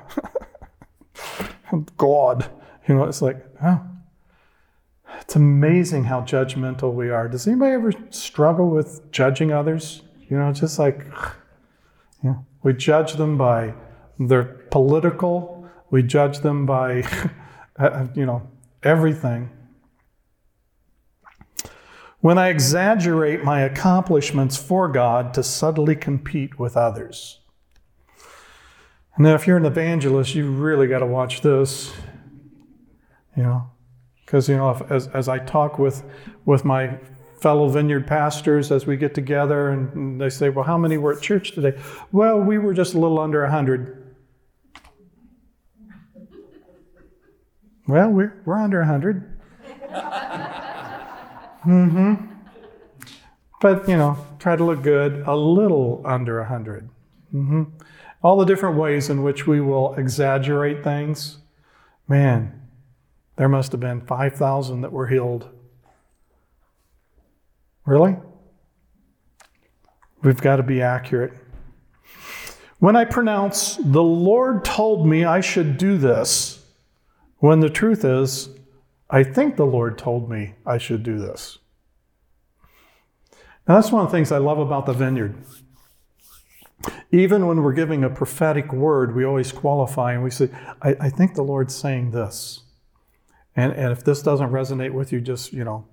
God. 1.98 2.50
You 2.88 2.96
know, 2.96 3.04
it's 3.06 3.22
like, 3.22 3.46
oh, 3.64 3.82
it's 5.22 5.36
amazing 5.36 6.06
how 6.06 6.22
judgmental 6.22 6.94
we 6.94 7.10
are. 7.10 7.28
Does 7.28 7.48
anybody 7.48 7.74
ever 7.74 7.94
struggle 8.10 8.70
with 8.70 9.12
judging 9.12 9.52
others? 9.52 10.02
You 10.30 10.38
know, 10.38 10.52
just 10.52 10.80
like, 10.80 11.06
you 12.24 12.32
know, 12.32 12.46
we 12.64 12.74
judge 12.74 13.14
them 13.14 13.38
by 13.38 13.74
their 14.20 14.44
political, 14.44 15.70
we 15.90 16.04
judge 16.04 16.40
them 16.40 16.66
by, 16.66 17.04
you 18.16 18.26
know, 18.26 18.48
everything. 18.84 19.50
When 22.22 22.38
I 22.38 22.50
exaggerate 22.50 23.44
my 23.44 23.62
accomplishments 23.62 24.56
for 24.56 24.88
God 24.88 25.34
to 25.34 25.44
subtly 25.44 25.96
compete 25.96 26.60
with 26.60 26.78
others. 26.78 27.41
Now, 29.22 29.36
if 29.36 29.46
you're 29.46 29.58
an 29.58 29.66
evangelist, 29.66 30.34
you 30.34 30.50
really 30.50 30.88
got 30.88 31.00
to 31.00 31.06
watch 31.06 31.42
this. 31.42 31.94
You 33.38 33.44
know, 33.44 33.70
because 34.26 34.50
you 34.50 34.58
know, 34.58 34.72
if, 34.72 34.82
as 34.90 35.10
as 35.10 35.30
I 35.30 35.38
talk 35.38 35.78
with 35.78 36.04
with 36.46 36.66
my 36.66 36.98
fellow 37.40 37.70
vineyard 37.70 38.08
pastors 38.08 38.72
as 38.72 38.88
we 38.88 38.98
get 38.98 39.14
together, 39.14 39.70
and 39.70 40.20
they 40.20 40.30
say, 40.30 40.50
"Well, 40.50 40.66
how 40.66 40.76
many 40.76 40.98
were 40.98 41.14
at 41.14 41.22
church 41.22 41.52
today?" 41.52 41.80
Well, 42.12 42.40
we 42.40 42.58
were 42.58 42.74
just 42.74 42.96
a 42.96 43.00
little 43.00 43.20
under 43.20 43.46
hundred. 43.46 44.16
Well, 47.88 48.10
we're 48.10 48.42
we're 48.44 48.58
under 48.58 48.84
hundred. 48.84 49.40
mm-hmm. 51.64 52.16
But 53.62 53.88
you 53.88 53.98
know, 53.98 54.18
try 54.40 54.56
to 54.56 54.64
look 54.64 54.82
good. 54.82 55.26
A 55.28 55.36
little 55.36 56.02
under 56.06 56.40
100 56.40 56.90
mm-hmm 57.32 57.64
all 58.22 58.38
the 58.38 58.46
different 58.46 58.78
ways 58.78 59.10
in 59.10 59.24
which 59.24 59.48
we 59.48 59.60
will 59.60 59.94
exaggerate 59.96 60.84
things. 60.84 61.38
Man, 62.08 62.62
there 63.36 63.50
must 63.50 63.72
have 63.72 63.82
been 63.82 64.02
5,000 64.02 64.82
that 64.82 64.92
were 64.92 65.08
healed. 65.08 65.50
Really? 67.86 68.16
We've 70.22 70.42
got 70.42 70.58
to 70.58 70.64
be 70.64 70.82
accurate. 70.82 71.34
When 72.80 72.96
I 72.96 73.06
pronounce, 73.06 73.78
the 73.78 74.04
Lord 74.04 74.64
told 74.66 75.08
me 75.08 75.26
I 75.26 75.42
should 75.42 75.78
do 75.78 75.98
this, 75.98 76.66
when 77.38 77.60
the 77.60 77.70
truth 77.70 78.06
is, 78.06 78.50
I 79.10 79.24
think 79.24 79.56
the 79.56 79.66
Lord 79.66 79.98
told 79.98 80.30
me 80.30 80.56
I 80.66 80.78
should 80.78 81.04
do 81.04 81.18
this. 81.18 81.58
Now, 83.68 83.76
that's 83.76 83.92
one 83.92 84.06
of 84.06 84.12
the 84.12 84.18
things 84.18 84.32
I 84.32 84.38
love 84.38 84.60
about 84.60 84.86
the 84.86 84.94
vineyard. 84.94 85.36
Even 87.12 87.46
when 87.48 87.62
we're 87.62 87.74
giving 87.74 88.04
a 88.04 88.10
prophetic 88.10 88.72
word, 88.72 89.16
we 89.16 89.26
always 89.26 89.52
qualify 89.52 90.14
and 90.14 90.24
we 90.24 90.30
say, 90.30 90.50
I, 90.82 90.96
I 91.00 91.10
think 91.10 91.36
the 91.36 91.44
Lord's 91.44 91.76
saying 91.76 92.12
this. 92.12 92.64
And, 93.56 93.74
and 93.74 93.92
if 93.92 94.04
this 94.04 94.22
doesn't 94.22 94.50
resonate 94.50 94.94
with 94.94 95.12
you, 95.12 95.20
just, 95.20 95.52
you 95.52 95.64
know, 95.64 95.86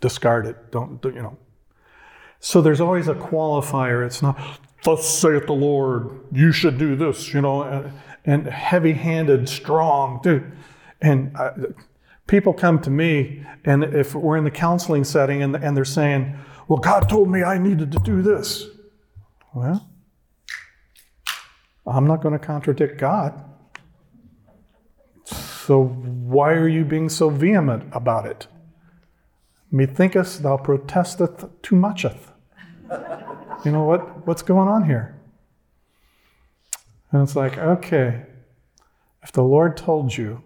discard 0.00 0.46
it. 0.46 0.72
Don't, 0.72 1.02
you 1.04 1.22
know. 1.22 1.38
So 2.40 2.60
there's 2.60 2.80
always 2.80 3.08
a 3.08 3.14
qualifier. 3.14 4.04
It's 4.04 4.20
not, 4.20 4.38
thus 4.84 5.08
saith 5.08 5.46
the 5.46 5.52
Lord, 5.52 6.24
you 6.32 6.52
should 6.52 6.78
do 6.78 6.96
this, 6.96 7.32
you 7.32 7.40
know, 7.40 7.62
uh, 7.62 7.90
and, 8.24 8.46
and 8.46 8.52
heavy 8.52 8.92
handed, 8.92 9.48
strong, 9.48 10.20
dude. 10.22 10.52
And 11.00 11.36
I, 11.36 11.52
people 12.26 12.52
come 12.52 12.80
to 12.80 12.90
me, 12.90 13.44
and 13.64 13.84
if 13.84 14.14
we're 14.14 14.36
in 14.36 14.44
the 14.44 14.50
counseling 14.50 15.04
setting 15.04 15.42
and, 15.42 15.54
and 15.56 15.76
they're 15.76 15.84
saying, 15.84 16.36
well, 16.68 16.78
God 16.78 17.08
told 17.08 17.30
me 17.30 17.42
I 17.42 17.58
needed 17.58 17.92
to 17.92 17.98
do 18.00 18.22
this. 18.22 18.66
Well, 19.54 19.88
I'm 21.86 22.06
not 22.06 22.22
going 22.22 22.32
to 22.38 22.44
contradict 22.44 22.98
God. 22.98 23.42
So 25.24 25.84
why 25.84 26.52
are 26.52 26.68
you 26.68 26.84
being 26.84 27.08
so 27.08 27.28
vehement 27.30 27.88
about 27.92 28.26
it? 28.26 28.46
Methinkest 29.72 30.42
thou 30.42 30.56
protesteth 30.56 31.44
too 31.62 31.76
mucheth. 31.76 32.32
You 33.64 33.72
know 33.72 33.82
what? 33.82 34.26
What's 34.26 34.42
going 34.42 34.68
on 34.68 34.84
here? 34.84 35.20
And 37.10 37.22
it's 37.22 37.34
like, 37.34 37.58
okay, 37.58 38.26
if 39.22 39.32
the 39.32 39.42
Lord 39.42 39.76
told 39.76 40.16
you, 40.16 40.42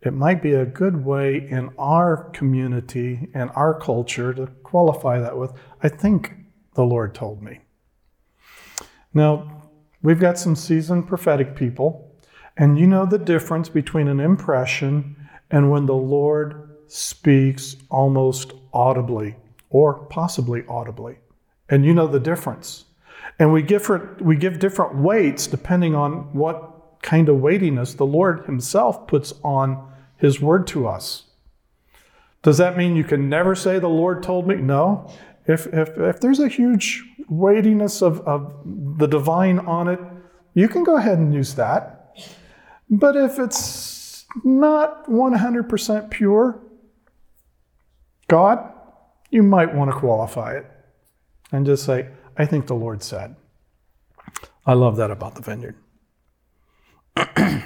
it 0.00 0.12
might 0.12 0.42
be 0.42 0.54
a 0.54 0.64
good 0.64 1.04
way 1.04 1.36
in 1.36 1.70
our 1.78 2.30
community 2.30 3.28
and 3.34 3.50
our 3.54 3.78
culture 3.78 4.32
to 4.32 4.46
qualify 4.64 5.20
that 5.20 5.36
with, 5.36 5.52
I 5.82 5.88
think 5.88 6.34
the 6.74 6.84
Lord 6.84 7.14
told 7.14 7.42
me. 7.42 7.60
Now, 9.12 9.59
we've 10.02 10.20
got 10.20 10.38
some 10.38 10.56
seasoned 10.56 11.08
prophetic 11.08 11.54
people, 11.56 12.14
and 12.56 12.78
you 12.78 12.86
know 12.86 13.06
the 13.06 13.18
difference 13.18 13.68
between 13.68 14.08
an 14.08 14.20
impression 14.20 15.16
and 15.50 15.70
when 15.70 15.86
the 15.86 15.94
Lord 15.94 16.70
speaks 16.86 17.76
almost 17.90 18.52
audibly 18.72 19.36
or 19.68 20.06
possibly 20.06 20.64
audibly. 20.68 21.18
And 21.68 21.84
you 21.84 21.94
know 21.94 22.06
the 22.06 22.20
difference. 22.20 22.86
And 23.38 23.52
we 23.52 23.62
give, 23.62 23.88
we 24.20 24.36
give 24.36 24.58
different 24.58 24.96
weights 24.96 25.46
depending 25.46 25.94
on 25.94 26.32
what 26.34 27.00
kind 27.02 27.28
of 27.28 27.40
weightiness 27.40 27.94
the 27.94 28.06
Lord 28.06 28.44
Himself 28.44 29.06
puts 29.06 29.32
on 29.42 29.90
His 30.16 30.40
word 30.40 30.66
to 30.68 30.86
us. 30.86 31.24
Does 32.42 32.58
that 32.58 32.76
mean 32.76 32.96
you 32.96 33.04
can 33.04 33.28
never 33.28 33.54
say 33.54 33.78
the 33.78 33.88
Lord 33.88 34.22
told 34.22 34.46
me? 34.46 34.56
No. 34.56 35.10
If, 35.46 35.66
if, 35.68 35.96
if 35.98 36.20
there's 36.20 36.40
a 36.40 36.48
huge 36.48 37.04
weightiness 37.28 38.02
of, 38.02 38.20
of 38.20 38.54
the 38.64 39.06
divine 39.06 39.58
on 39.60 39.88
it, 39.88 40.00
you 40.54 40.68
can 40.68 40.84
go 40.84 40.96
ahead 40.96 41.18
and 41.18 41.32
use 41.32 41.54
that. 41.54 42.16
But 42.88 43.16
if 43.16 43.38
it's 43.38 44.26
not 44.44 45.06
100% 45.06 46.10
pure, 46.10 46.60
God, 48.28 48.72
you 49.30 49.42
might 49.42 49.74
want 49.74 49.90
to 49.90 49.96
qualify 49.96 50.56
it 50.56 50.66
and 51.52 51.64
just 51.66 51.84
say, 51.84 52.08
I 52.36 52.46
think 52.46 52.66
the 52.66 52.74
Lord 52.74 53.02
said. 53.02 53.36
I 54.66 54.74
love 54.74 54.96
that 54.96 55.10
about 55.10 55.34
the 55.34 55.42
vineyard. 55.42 55.76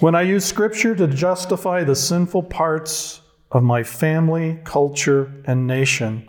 when 0.00 0.14
I 0.14 0.22
use 0.22 0.44
scripture 0.44 0.94
to 0.94 1.06
justify 1.06 1.84
the 1.84 1.96
sinful 1.96 2.44
parts 2.44 3.19
of 3.52 3.62
my 3.62 3.82
family, 3.82 4.60
culture, 4.64 5.32
and 5.44 5.66
nation 5.66 6.28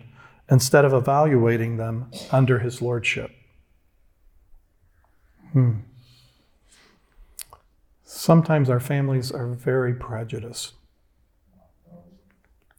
instead 0.50 0.84
of 0.84 0.92
evaluating 0.92 1.76
them 1.76 2.10
under 2.30 2.58
his 2.58 2.82
lordship. 2.82 3.30
Hmm. 5.52 5.72
Sometimes 8.04 8.68
our 8.68 8.80
families 8.80 9.30
are 9.30 9.48
very 9.48 9.94
prejudiced, 9.94 10.74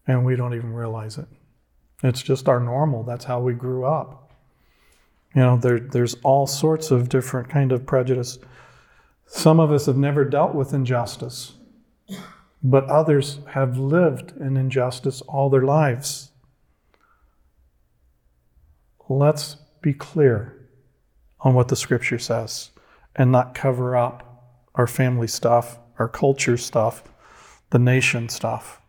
and 0.08 0.26
we 0.26 0.36
don't 0.36 0.54
even 0.54 0.74
realize 0.74 1.18
it. 1.18 1.28
It's 2.04 2.22
just 2.22 2.50
our 2.50 2.60
normal. 2.60 3.04
That's 3.04 3.26
how 3.26 3.40
we 3.40 3.54
grew 3.54 3.86
up. 3.86 4.32
You 5.34 5.42
know, 5.42 5.58
there, 5.58 5.80
there's 5.80 6.16
all 6.24 6.46
sorts 6.46 6.92
of 6.92 7.10
different 7.10 7.50
kind 7.50 7.72
of 7.72 7.86
prejudice. 7.86 8.38
Some 9.26 9.60
of 9.60 9.72
us 9.72 9.88
have 9.88 9.98
never 9.98 10.26
dealt 10.26 10.54
with 10.54 10.74
injustice 10.74 11.54
but 12.64 12.86
others 12.86 13.40
have 13.50 13.78
lived 13.78 14.32
in 14.40 14.56
injustice 14.56 15.22
all 15.22 15.50
their 15.50 15.64
lives. 15.64 16.32
Let's 19.10 19.58
be 19.82 19.94
clear 19.94 20.70
on 21.42 21.54
what 21.54 21.68
the 21.68 21.76
scripture 21.76 22.18
says 22.18 22.72
and 23.16 23.32
not 23.32 23.54
cover 23.54 23.98
up 23.98 24.30
our 24.76 24.88
family 24.88 25.28
stuff, 25.28 25.78
our 26.00 26.08
culture 26.08 26.58
stuff, 26.58 27.04
the 27.72 27.80
nation 27.80 28.30
stuff. 28.30 28.82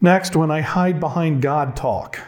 Next, 0.00 0.34
when 0.34 0.50
I 0.50 0.62
hide 0.62 0.98
behind 0.98 1.42
God 1.42 1.76
talk, 1.76 2.18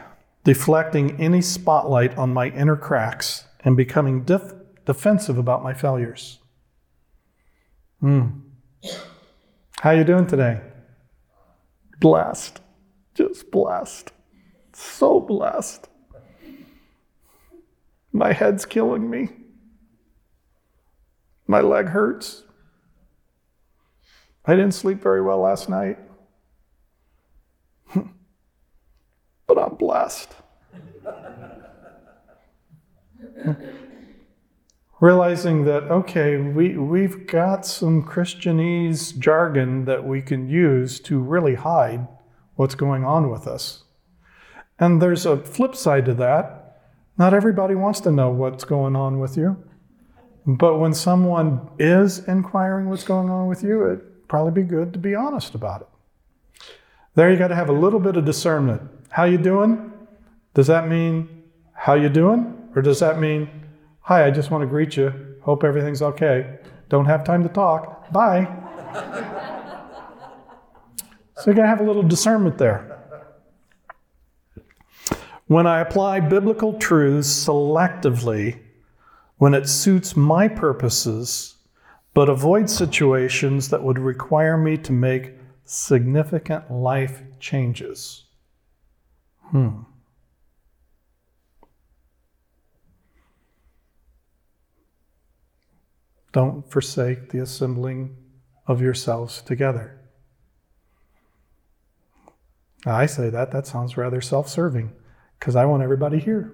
deflecting 0.45 1.21
any 1.21 1.41
spotlight 1.41 2.17
on 2.17 2.35
my 2.35 2.49
inner 2.51 2.77
cracks 2.77 3.47
and 3.65 3.77
becoming 3.77 4.25
def- 4.25 4.53
defensive 4.85 5.39
about 5.39 5.65
my 5.65 5.73
failures. 5.73 6.39
Hmm. 8.01 8.27
How 9.81 9.91
you 9.91 10.05
doing 10.05 10.27
today? 10.27 10.61
Blessed. 12.01 12.61
Just 13.15 13.51
blessed. 13.51 14.13
So 14.73 15.21
blessed. 15.21 15.89
My 18.13 18.33
head's 18.33 18.65
killing 18.65 19.11
me. 19.11 19.29
My 21.47 21.61
leg 21.61 21.89
hurts. 21.89 22.45
I 24.47 24.55
didn't 24.55 24.73
sleep 24.73 25.03
very 25.03 25.21
well 25.23 25.41
last 25.41 25.69
night. 25.69 25.99
but 29.47 29.59
I'm 29.59 29.75
blessed 29.77 30.35
realizing 35.05 35.65
that, 35.67 35.83
okay, 35.91 36.39
we, 36.39 36.79
we've 36.79 37.27
got 37.27 37.67
some 37.67 38.03
Christianese 38.03 39.19
jargon 39.19 39.85
that 39.85 40.03
we 40.03 40.23
can 40.23 40.49
use 40.49 40.99
to 41.01 41.19
really 41.19 41.57
hide 41.57 42.09
what's 42.55 42.75
going 42.75 43.05
on 43.05 43.31
with 43.31 43.47
us. 43.47 43.85
And 44.79 45.03
there's 45.03 45.27
a 45.27 45.37
flip 45.37 45.77
side 45.77 46.07
to 46.07 46.15
that. 46.15 46.81
Not 47.19 47.35
everybody 47.35 47.75
wants 47.75 48.01
to 48.01 48.11
know 48.11 48.31
what's 48.31 48.65
going 48.65 48.97
on 48.97 49.21
with 49.21 49.37
you. 49.37 49.63
But 50.47 50.79
when 50.79 50.95
someone 50.95 51.69
is 51.79 52.27
inquiring 52.27 52.89
what's 52.89 53.05
going 53.05 53.29
on 53.29 53.47
with 53.47 53.63
you, 53.63 53.85
it'd 53.85 54.27
probably 54.27 54.63
be 54.63 54.67
good 54.67 54.95
to 54.95 54.99
be 54.99 55.15
honest 55.15 55.55
about 55.55 55.83
it. 55.83 55.89
There 57.15 57.31
you 57.31 57.37
got 57.37 57.49
to 57.49 57.55
have 57.55 57.69
a 57.69 57.73
little 57.73 58.01
bit 58.01 58.17
of 58.17 58.25
discernment. 58.25 58.81
How 59.11 59.25
you 59.25 59.37
doing? 59.37 59.93
Does 60.55 60.67
that 60.69 60.89
mean 60.89 61.45
how 61.75 61.93
you 61.93 62.09
doing? 62.09 62.71
Or 62.75 62.81
does 62.81 63.01
that 63.01 63.19
mean, 63.19 63.64
hi, 64.05 64.27
I 64.27 64.31
just 64.31 64.51
want 64.51 64.63
to 64.63 64.67
greet 64.67 64.97
you. 64.97 65.37
Hope 65.43 65.65
everything's 65.65 66.03
okay. 66.03 66.59
Don't 66.89 67.07
have 67.07 67.25
time 67.25 67.43
to 67.43 67.49
talk. 67.49 68.13
Bye. 68.13 68.45
so 71.37 71.51
you 71.51 71.57
got 71.57 71.63
to 71.63 71.69
have 71.69 71.81
a 71.81 71.85
little 71.85 72.03
discernment 72.03 72.59
there. 72.59 72.91
When 75.47 75.67
I 75.67 75.81
apply 75.81 76.21
biblical 76.21 76.75
truths 76.75 77.29
selectively, 77.29 78.61
when 79.39 79.55
it 79.55 79.69
suits 79.69 80.17
my 80.17 80.49
purposes, 80.49 81.57
but 82.13 82.29
avoid 82.29 82.71
situations 82.71 83.69
that 83.71 83.83
would 83.83 83.99
require 83.99 84.57
me 84.57 84.77
to 84.79 84.93
make 84.93 85.33
significant 85.65 86.71
life 86.71 87.23
changes. 87.41 88.25
Hmm. 89.51 89.81
Don't 96.35 96.69
forsake 96.69 97.31
the 97.31 97.39
assembling 97.39 98.17
of 98.67 98.83
yourselves 98.83 99.41
together. 99.41 100.01
Now, 102.85 102.97
I 102.97 103.07
say 103.07 103.31
that, 103.31 103.53
that 103.53 103.69
sounds 103.69 103.97
rather 103.97 104.21
self 104.21 104.49
serving 104.49 104.93
because 105.39 105.55
I 105.55 105.65
want 105.65 105.85
everybody 105.85 106.19
here. 106.19 106.53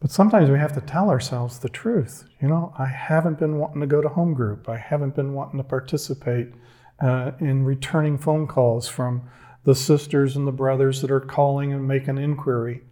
But 0.00 0.12
sometimes 0.12 0.48
we 0.48 0.60
have 0.60 0.74
to 0.74 0.80
tell 0.80 1.10
ourselves 1.10 1.58
the 1.58 1.68
truth. 1.68 2.22
You 2.40 2.46
know, 2.46 2.72
I 2.78 2.86
haven't 2.86 3.40
been 3.40 3.58
wanting 3.58 3.80
to 3.80 3.86
go 3.88 4.00
to 4.00 4.08
home 4.08 4.32
group. 4.32 4.68
I 4.68 4.76
haven't 4.76 5.16
been 5.16 5.34
wanting 5.34 5.58
to 5.58 5.64
participate 5.64 6.52
uh, 7.00 7.32
in 7.40 7.64
returning 7.64 8.16
phone 8.16 8.46
calls 8.46 8.86
from 8.86 9.28
the 9.64 9.74
sisters 9.74 10.36
and 10.36 10.46
the 10.46 10.52
brothers 10.52 11.02
that 11.02 11.10
are 11.10 11.18
calling 11.18 11.72
and 11.72 11.88
making 11.88 12.18
inquiry. 12.18 12.82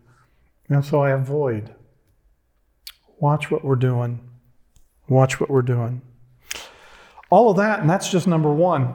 And 0.68 0.84
so 0.84 1.00
I 1.00 1.10
avoid. 1.10 1.76
Watch 3.20 3.52
what 3.52 3.64
we're 3.64 3.76
doing. 3.76 4.25
Watch 5.08 5.40
what 5.40 5.50
we're 5.50 5.62
doing. 5.62 6.02
All 7.30 7.50
of 7.50 7.56
that, 7.56 7.80
and 7.80 7.90
that's 7.90 8.10
just 8.10 8.26
number 8.26 8.52
one. 8.52 8.94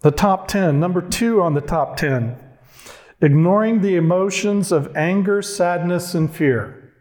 The 0.00 0.10
top 0.10 0.48
10. 0.48 0.80
Number 0.80 1.02
two 1.02 1.42
on 1.42 1.54
the 1.54 1.60
top 1.60 1.96
10 1.96 2.36
ignoring 3.20 3.80
the 3.80 3.96
emotions 3.96 4.72
of 4.72 4.96
anger, 4.96 5.42
sadness, 5.42 6.14
and 6.14 6.34
fear. 6.34 6.92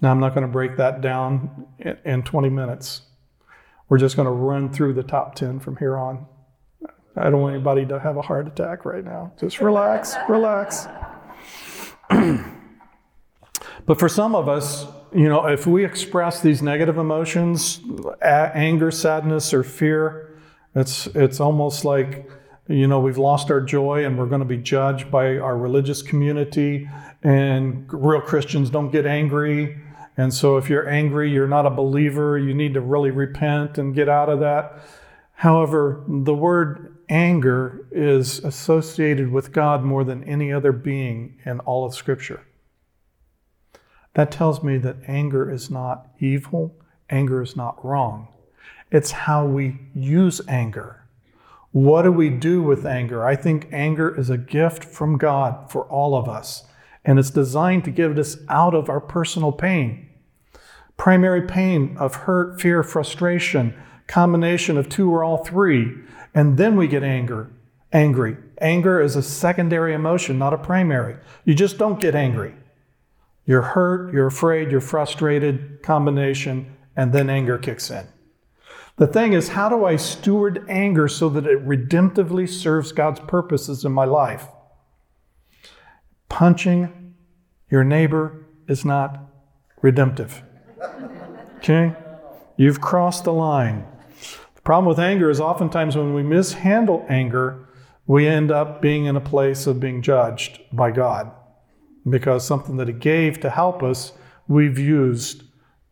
Now, 0.00 0.10
I'm 0.10 0.20
not 0.20 0.34
going 0.34 0.46
to 0.46 0.52
break 0.52 0.76
that 0.76 1.00
down 1.00 1.66
in 2.04 2.22
20 2.22 2.48
minutes. 2.48 3.02
We're 3.88 3.98
just 3.98 4.16
going 4.16 4.26
to 4.26 4.32
run 4.32 4.72
through 4.72 4.94
the 4.94 5.02
top 5.02 5.34
10 5.34 5.60
from 5.60 5.76
here 5.76 5.96
on. 5.96 6.26
I 7.16 7.30
don't 7.30 7.40
want 7.40 7.54
anybody 7.54 7.84
to 7.86 7.98
have 7.98 8.16
a 8.16 8.22
heart 8.22 8.46
attack 8.46 8.84
right 8.84 9.04
now. 9.04 9.32
Just 9.40 9.60
relax, 9.60 10.14
relax. 10.28 10.86
but 13.86 13.98
for 13.98 14.08
some 14.08 14.36
of 14.36 14.48
us, 14.48 14.86
you 15.14 15.28
know, 15.28 15.46
if 15.46 15.66
we 15.66 15.84
express 15.84 16.40
these 16.40 16.62
negative 16.62 16.98
emotions, 16.98 17.80
anger, 18.22 18.90
sadness, 18.90 19.54
or 19.54 19.62
fear, 19.62 20.38
it's, 20.74 21.06
it's 21.08 21.40
almost 21.40 21.84
like 21.84 22.28
you 22.68 22.86
know, 22.86 23.00
we've 23.00 23.18
lost 23.18 23.50
our 23.50 23.62
joy 23.62 24.04
and 24.04 24.18
we're 24.18 24.26
going 24.26 24.40
to 24.40 24.46
be 24.46 24.58
judged 24.58 25.10
by 25.10 25.38
our 25.38 25.56
religious 25.56 26.02
community. 26.02 26.88
And 27.22 27.86
real 27.92 28.20
Christians 28.20 28.68
don't 28.68 28.90
get 28.90 29.06
angry. 29.06 29.80
And 30.18 30.32
so 30.32 30.58
if 30.58 30.68
you're 30.68 30.88
angry, 30.88 31.30
you're 31.30 31.48
not 31.48 31.64
a 31.64 31.70
believer. 31.70 32.38
You 32.38 32.52
need 32.52 32.74
to 32.74 32.80
really 32.80 33.10
repent 33.10 33.78
and 33.78 33.94
get 33.94 34.08
out 34.08 34.28
of 34.28 34.40
that. 34.40 34.80
However, 35.32 36.04
the 36.06 36.34
word 36.34 36.98
anger 37.08 37.86
is 37.90 38.40
associated 38.40 39.32
with 39.32 39.52
God 39.52 39.82
more 39.82 40.04
than 40.04 40.22
any 40.24 40.52
other 40.52 40.72
being 40.72 41.38
in 41.46 41.60
all 41.60 41.86
of 41.86 41.94
Scripture. 41.94 42.44
That 44.18 44.32
tells 44.32 44.64
me 44.64 44.78
that 44.78 44.96
anger 45.06 45.48
is 45.48 45.70
not 45.70 46.08
evil, 46.18 46.74
anger 47.08 47.40
is 47.40 47.54
not 47.54 47.84
wrong. 47.84 48.26
It's 48.90 49.12
how 49.12 49.46
we 49.46 49.78
use 49.94 50.40
anger. 50.48 51.04
What 51.70 52.02
do 52.02 52.10
we 52.10 52.28
do 52.28 52.60
with 52.60 52.84
anger? 52.84 53.24
I 53.24 53.36
think 53.36 53.68
anger 53.70 54.12
is 54.12 54.28
a 54.28 54.36
gift 54.36 54.84
from 54.84 55.18
God 55.18 55.70
for 55.70 55.84
all 55.84 56.16
of 56.16 56.28
us, 56.28 56.64
and 57.04 57.20
it's 57.20 57.30
designed 57.30 57.84
to 57.84 57.92
get 57.92 58.18
us 58.18 58.38
out 58.48 58.74
of 58.74 58.88
our 58.88 58.98
personal 58.98 59.52
pain. 59.52 60.08
Primary 60.96 61.42
pain 61.42 61.96
of 61.96 62.16
hurt, 62.16 62.60
fear, 62.60 62.82
frustration, 62.82 63.72
combination 64.08 64.76
of 64.76 64.88
two 64.88 65.14
or 65.14 65.22
all 65.22 65.44
three, 65.44 65.94
and 66.34 66.58
then 66.58 66.74
we 66.74 66.88
get 66.88 67.04
anger. 67.04 67.52
Angry. 67.92 68.36
Anger 68.60 69.00
is 69.00 69.14
a 69.14 69.22
secondary 69.22 69.94
emotion, 69.94 70.40
not 70.40 70.52
a 70.52 70.58
primary. 70.58 71.18
You 71.44 71.54
just 71.54 71.78
don't 71.78 72.00
get 72.00 72.16
angry. 72.16 72.56
You're 73.48 73.62
hurt, 73.62 74.12
you're 74.12 74.26
afraid, 74.26 74.70
you're 74.70 74.82
frustrated, 74.82 75.82
combination, 75.82 76.76
and 76.94 77.14
then 77.14 77.30
anger 77.30 77.56
kicks 77.56 77.90
in. 77.90 78.06
The 78.96 79.06
thing 79.06 79.32
is, 79.32 79.48
how 79.48 79.70
do 79.70 79.86
I 79.86 79.96
steward 79.96 80.66
anger 80.68 81.08
so 81.08 81.30
that 81.30 81.46
it 81.46 81.66
redemptively 81.66 82.46
serves 82.46 82.92
God's 82.92 83.20
purposes 83.20 83.86
in 83.86 83.92
my 83.92 84.04
life? 84.04 84.48
Punching 86.28 87.14
your 87.70 87.84
neighbor 87.84 88.44
is 88.68 88.84
not 88.84 89.18
redemptive. 89.82 90.42
Okay? 91.58 91.92
You've 92.56 92.80
crossed 92.80 93.24
the 93.24 93.32
line. 93.32 93.84
The 94.54 94.62
problem 94.62 94.86
with 94.86 95.00
anger 95.00 95.28
is 95.28 95.40
oftentimes 95.40 95.96
when 95.96 96.14
we 96.14 96.22
mishandle 96.22 97.04
anger, 97.08 97.68
we 98.06 98.28
end 98.28 98.52
up 98.52 98.80
being 98.80 99.06
in 99.06 99.16
a 99.16 99.20
place 99.20 99.66
of 99.66 99.80
being 99.80 100.00
judged 100.00 100.60
by 100.72 100.92
God 100.92 101.32
because 102.10 102.46
something 102.46 102.76
that 102.76 102.88
He 102.88 102.94
gave 102.94 103.40
to 103.40 103.50
help 103.50 103.82
us, 103.82 104.12
we've 104.46 104.78
used 104.78 105.44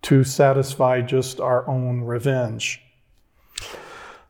to 0.03 0.25
satisfy 0.25 1.01
just 1.01 1.41
our 1.41 1.69
own 1.69 2.03
revenge. 2.03 2.81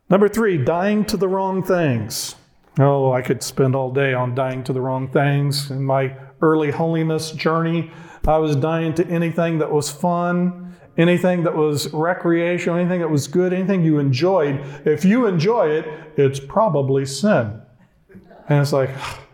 Number 0.09 0.29
three, 0.29 0.57
dying 0.57 1.05
to 1.07 1.17
the 1.17 1.29
wrong 1.29 1.63
things. 1.63 2.37
Oh, 2.79 3.13
I 3.13 3.23
could 3.23 3.43
spend 3.43 3.75
all 3.75 3.91
day 3.91 4.15
on 4.15 4.35
dying 4.35 4.63
to 4.65 4.73
the 4.73 4.81
wrong 4.81 5.09
things. 5.09 5.71
In 5.71 5.85
my 5.85 6.17
early 6.41 6.71
holiness 6.71 7.33
journey, 7.33 7.91
I 8.27 8.39
was 8.39 8.57
dying 8.57 8.95
to 8.95 9.07
anything 9.07 9.59
that 9.59 9.73
was 9.73 9.91
fun, 9.91 10.77
anything 10.99 11.43
that 11.45 11.57
was 11.57 11.93
recreational, 11.93 12.79
anything 12.79 13.01
that 13.01 13.11
was 13.11 13.29
good, 13.29 13.53
anything 13.53 13.85
you 13.85 13.99
enjoyed. 13.99 14.61
If 14.85 15.05
you 15.05 15.27
enjoy 15.27 15.71
it, 15.71 15.87
it's 16.17 16.41
probably 16.41 17.07
sin. 17.07 17.63
And 18.49 18.61
it's 18.61 18.73
like, 18.73 18.91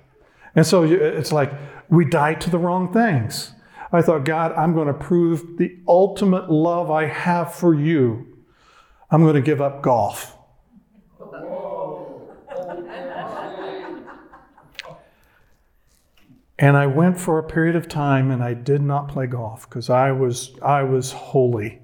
and 0.55 0.67
so 0.67 0.85
it's 0.85 1.33
like 1.33 1.53
we 1.93 2.07
die 2.07 2.33
to 2.33 2.49
the 2.49 2.59
wrong 2.59 2.91
things. 2.91 3.53
I 3.93 4.01
thought, 4.01 4.25
God, 4.25 4.53
I'm 4.53 4.73
going 4.73 4.87
to 4.87 4.95
prove 4.95 5.59
the 5.59 5.77
ultimate 5.87 6.51
love 6.51 6.91
I 6.91 7.05
have 7.07 7.55
for 7.55 7.75
you. 7.75 8.27
I'm 9.11 9.23
going 9.23 9.35
to 9.35 9.43
give 9.43 9.61
up 9.61 9.83
golf. 9.83 10.39
And 16.59 16.77
I 16.77 16.87
went 16.87 17.21
for 17.21 17.39
a 17.39 17.43
period 17.43 17.77
of 17.77 17.89
time 17.89 18.31
and 18.31 18.43
I 18.43 18.55
did 18.55 18.81
not 18.81 19.09
play 19.09 19.27
golf 19.27 19.69
because 19.69 19.91
I 19.91 20.13
was, 20.13 20.55
I 20.63 20.85
was 20.85 21.13
holy. 21.13 21.83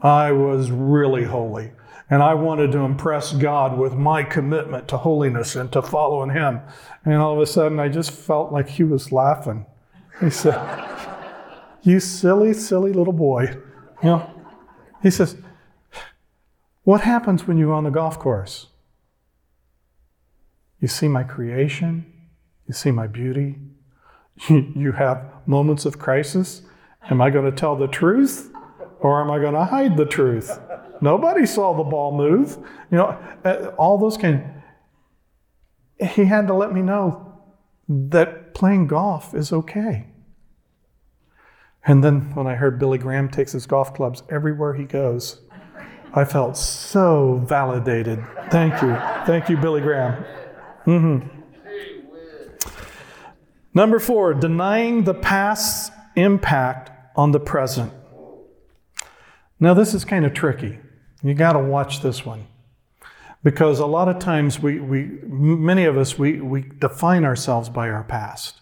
I 0.00 0.30
was 0.30 0.70
really 0.70 1.24
holy. 1.24 1.72
And 2.10 2.22
I 2.22 2.34
wanted 2.34 2.72
to 2.72 2.78
impress 2.78 3.32
God 3.32 3.78
with 3.78 3.94
my 3.94 4.22
commitment 4.22 4.88
to 4.88 4.96
holiness 4.96 5.56
and 5.56 5.70
to 5.72 5.82
following 5.82 6.30
Him. 6.30 6.60
And 7.04 7.14
all 7.14 7.34
of 7.34 7.40
a 7.40 7.46
sudden, 7.46 7.78
I 7.78 7.88
just 7.88 8.10
felt 8.10 8.50
like 8.50 8.68
He 8.68 8.84
was 8.84 9.12
laughing. 9.12 9.66
He 10.20 10.30
said, 10.30 10.58
You 11.82 12.00
silly, 12.00 12.54
silly 12.54 12.92
little 12.92 13.12
boy. 13.12 13.56
You 14.02 14.08
know, 14.08 14.30
He 15.02 15.10
says, 15.10 15.36
What 16.84 17.02
happens 17.02 17.46
when 17.46 17.58
you're 17.58 17.74
on 17.74 17.84
the 17.84 17.90
golf 17.90 18.18
course? 18.18 18.68
You 20.80 20.88
see 20.88 21.08
my 21.08 21.24
creation, 21.24 22.06
you 22.66 22.72
see 22.72 22.90
my 22.90 23.06
beauty, 23.06 23.56
you 24.48 24.92
have 24.92 25.24
moments 25.46 25.84
of 25.84 25.98
crisis. 25.98 26.62
Am 27.10 27.20
I 27.20 27.30
going 27.30 27.44
to 27.44 27.56
tell 27.56 27.76
the 27.76 27.88
truth 27.88 28.52
or 29.00 29.20
am 29.20 29.30
I 29.30 29.38
going 29.38 29.54
to 29.54 29.64
hide 29.64 29.96
the 29.96 30.04
truth? 30.04 30.58
Nobody 31.00 31.46
saw 31.46 31.76
the 31.76 31.84
ball 31.84 32.16
move. 32.16 32.56
You 32.90 32.98
know, 32.98 33.18
uh, 33.44 33.72
all 33.78 33.98
those 33.98 34.16
kind. 34.16 34.62
He 36.00 36.24
had 36.24 36.46
to 36.48 36.54
let 36.54 36.72
me 36.72 36.82
know 36.82 37.40
that 37.88 38.54
playing 38.54 38.86
golf 38.86 39.34
is 39.34 39.52
okay. 39.52 40.06
And 41.84 42.04
then 42.04 42.34
when 42.34 42.46
I 42.46 42.54
heard 42.54 42.78
Billy 42.78 42.98
Graham 42.98 43.28
takes 43.28 43.52
his 43.52 43.66
golf 43.66 43.94
clubs 43.94 44.22
everywhere 44.28 44.74
he 44.74 44.84
goes, 44.84 45.40
I 46.12 46.24
felt 46.24 46.56
so 46.56 47.42
validated. 47.46 48.22
Thank 48.50 48.80
you. 48.82 48.94
Thank 49.26 49.48
you, 49.48 49.56
Billy 49.56 49.80
Graham. 49.80 50.24
Mm-hmm. 50.86 51.28
Number 53.74 53.98
four, 53.98 54.34
denying 54.34 55.04
the 55.04 55.14
past's 55.14 55.90
impact 56.16 56.90
on 57.16 57.32
the 57.32 57.40
present. 57.40 57.92
Now, 59.60 59.74
this 59.74 59.94
is 59.94 60.04
kind 60.04 60.24
of 60.24 60.34
tricky. 60.34 60.78
You 61.22 61.34
got 61.34 61.54
to 61.54 61.58
watch 61.58 62.00
this 62.00 62.24
one. 62.24 62.46
Because 63.42 63.78
a 63.78 63.86
lot 63.86 64.08
of 64.08 64.18
times, 64.18 64.60
we, 64.60 64.80
we 64.80 65.04
many 65.24 65.84
of 65.84 65.96
us, 65.96 66.18
we, 66.18 66.40
we 66.40 66.62
define 66.62 67.24
ourselves 67.24 67.68
by 67.68 67.88
our 67.88 68.04
past. 68.04 68.60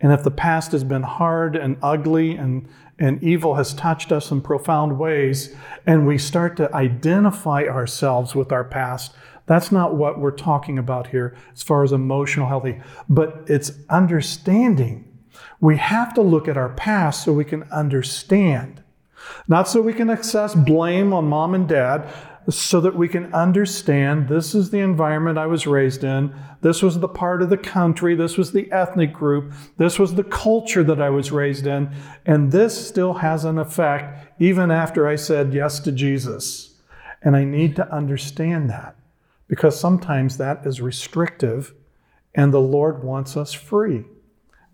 And 0.00 0.12
if 0.12 0.22
the 0.22 0.30
past 0.30 0.72
has 0.72 0.84
been 0.84 1.02
hard 1.02 1.56
and 1.56 1.76
ugly 1.82 2.36
and, 2.36 2.68
and 2.98 3.22
evil 3.22 3.54
has 3.54 3.72
touched 3.72 4.12
us 4.12 4.30
in 4.30 4.40
profound 4.42 4.98
ways, 4.98 5.54
and 5.86 6.06
we 6.06 6.18
start 6.18 6.56
to 6.58 6.74
identify 6.74 7.64
ourselves 7.64 8.34
with 8.34 8.52
our 8.52 8.64
past, 8.64 9.14
that's 9.46 9.70
not 9.70 9.94
what 9.94 10.18
we're 10.18 10.32
talking 10.32 10.76
about 10.76 11.08
here 11.08 11.36
as 11.54 11.62
far 11.62 11.84
as 11.84 11.92
emotional 11.92 12.48
healthy, 12.48 12.80
but 13.08 13.44
it's 13.46 13.72
understanding. 13.88 15.04
We 15.60 15.76
have 15.78 16.12
to 16.14 16.20
look 16.20 16.48
at 16.48 16.56
our 16.56 16.70
past 16.70 17.24
so 17.24 17.32
we 17.32 17.44
can 17.44 17.62
understand. 17.64 18.82
Not 19.48 19.68
so 19.68 19.80
we 19.80 19.92
can 19.92 20.10
assess 20.10 20.54
blame 20.54 21.12
on 21.12 21.28
mom 21.28 21.54
and 21.54 21.68
dad, 21.68 22.12
so 22.48 22.80
that 22.80 22.94
we 22.94 23.08
can 23.08 23.32
understand 23.34 24.28
this 24.28 24.54
is 24.54 24.70
the 24.70 24.78
environment 24.78 25.38
I 25.38 25.46
was 25.46 25.66
raised 25.66 26.04
in. 26.04 26.32
This 26.60 26.82
was 26.82 27.00
the 27.00 27.08
part 27.08 27.42
of 27.42 27.50
the 27.50 27.56
country. 27.56 28.14
This 28.14 28.36
was 28.36 28.52
the 28.52 28.70
ethnic 28.70 29.12
group. 29.12 29.52
This 29.78 29.98
was 29.98 30.14
the 30.14 30.24
culture 30.24 30.84
that 30.84 31.00
I 31.00 31.10
was 31.10 31.32
raised 31.32 31.66
in. 31.66 31.90
And 32.24 32.52
this 32.52 32.88
still 32.88 33.14
has 33.14 33.44
an 33.44 33.58
effect 33.58 34.40
even 34.40 34.70
after 34.70 35.08
I 35.08 35.16
said 35.16 35.54
yes 35.54 35.80
to 35.80 35.92
Jesus. 35.92 36.76
And 37.22 37.36
I 37.36 37.44
need 37.44 37.74
to 37.76 37.92
understand 37.92 38.70
that 38.70 38.94
because 39.48 39.78
sometimes 39.78 40.36
that 40.36 40.64
is 40.64 40.80
restrictive 40.80 41.74
and 42.34 42.52
the 42.52 42.60
Lord 42.60 43.02
wants 43.02 43.36
us 43.36 43.52
free. 43.52 44.04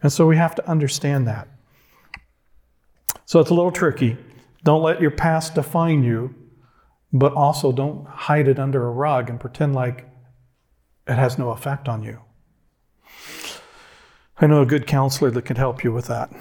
And 0.02 0.12
so 0.12 0.26
we 0.26 0.36
have 0.36 0.54
to 0.56 0.68
understand 0.68 1.26
that. 1.26 1.48
So 3.24 3.40
it's 3.40 3.50
a 3.50 3.54
little 3.54 3.72
tricky. 3.72 4.18
Don't 4.64 4.83
let 4.83 5.01
your 5.01 5.11
past 5.11 5.55
define 5.55 6.05
you, 6.05 6.35
but 7.12 7.33
also 7.33 7.72
don't 7.72 8.07
hide 8.07 8.48
it 8.48 8.59
under 8.59 8.87
a 8.87 8.90
rug 8.90 9.29
and 9.29 9.40
pretend 9.40 9.75
like 9.75 10.09
it 11.07 11.14
has 11.14 11.38
no 11.38 11.51
effect 11.51 11.88
on 11.88 12.03
you. 12.03 12.20
I 14.40 14.46
know 14.46 14.62
a 14.62 14.66
good 14.66 14.87
counselor 14.87 15.31
that 15.33 15.44
can 15.44 15.57
help 15.57 15.85
you 15.85 15.92
with 15.92 16.07
that. 16.07 16.33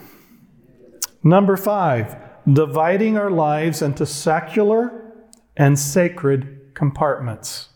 Number 1.24 1.58
five, 1.58 2.16
dividing 2.52 3.18
our 3.18 3.30
lives 3.30 3.82
into 3.82 4.06
secular 4.06 5.14
and 5.58 5.78
sacred 5.78 6.72
compartments. 6.74 7.70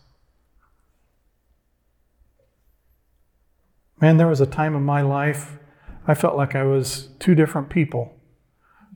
Man, 4.00 4.16
there 4.16 4.26
was 4.26 4.40
a 4.40 4.46
time 4.46 4.74
in 4.74 4.82
my 4.82 5.02
life 5.02 5.58
I 6.08 6.14
felt 6.14 6.36
like 6.36 6.54
I 6.54 6.62
was 6.62 7.08
two 7.18 7.34
different 7.34 7.68
people 7.68 8.15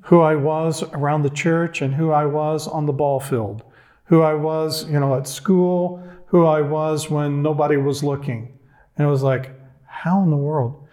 who 0.03 0.21
I 0.21 0.35
was 0.35 0.83
around 0.83 1.23
the 1.23 1.31
church 1.31 1.83
and 1.83 1.95
who 1.95 2.11
I 2.11 2.27
was 2.27 2.67
on 2.67 2.87
the 2.87 2.93
ball 2.93 3.21
field, 3.21 3.63
who 4.05 4.23
I 4.23 4.35
was, 4.35 4.89
you 4.89 4.99
know, 4.99 5.17
at 5.17 5.27
school, 5.27 6.03
who 6.27 6.47
I 6.47 6.61
was 6.61 7.11
when 7.11 7.43
nobody 7.43 7.77
was 7.77 8.03
looking. 8.03 8.59
And 8.97 9.07
it 9.07 9.11
was 9.11 9.23
like, 9.23 9.53
how 9.87 10.23
in 10.23 10.31
the 10.31 10.37
world? 10.37 10.87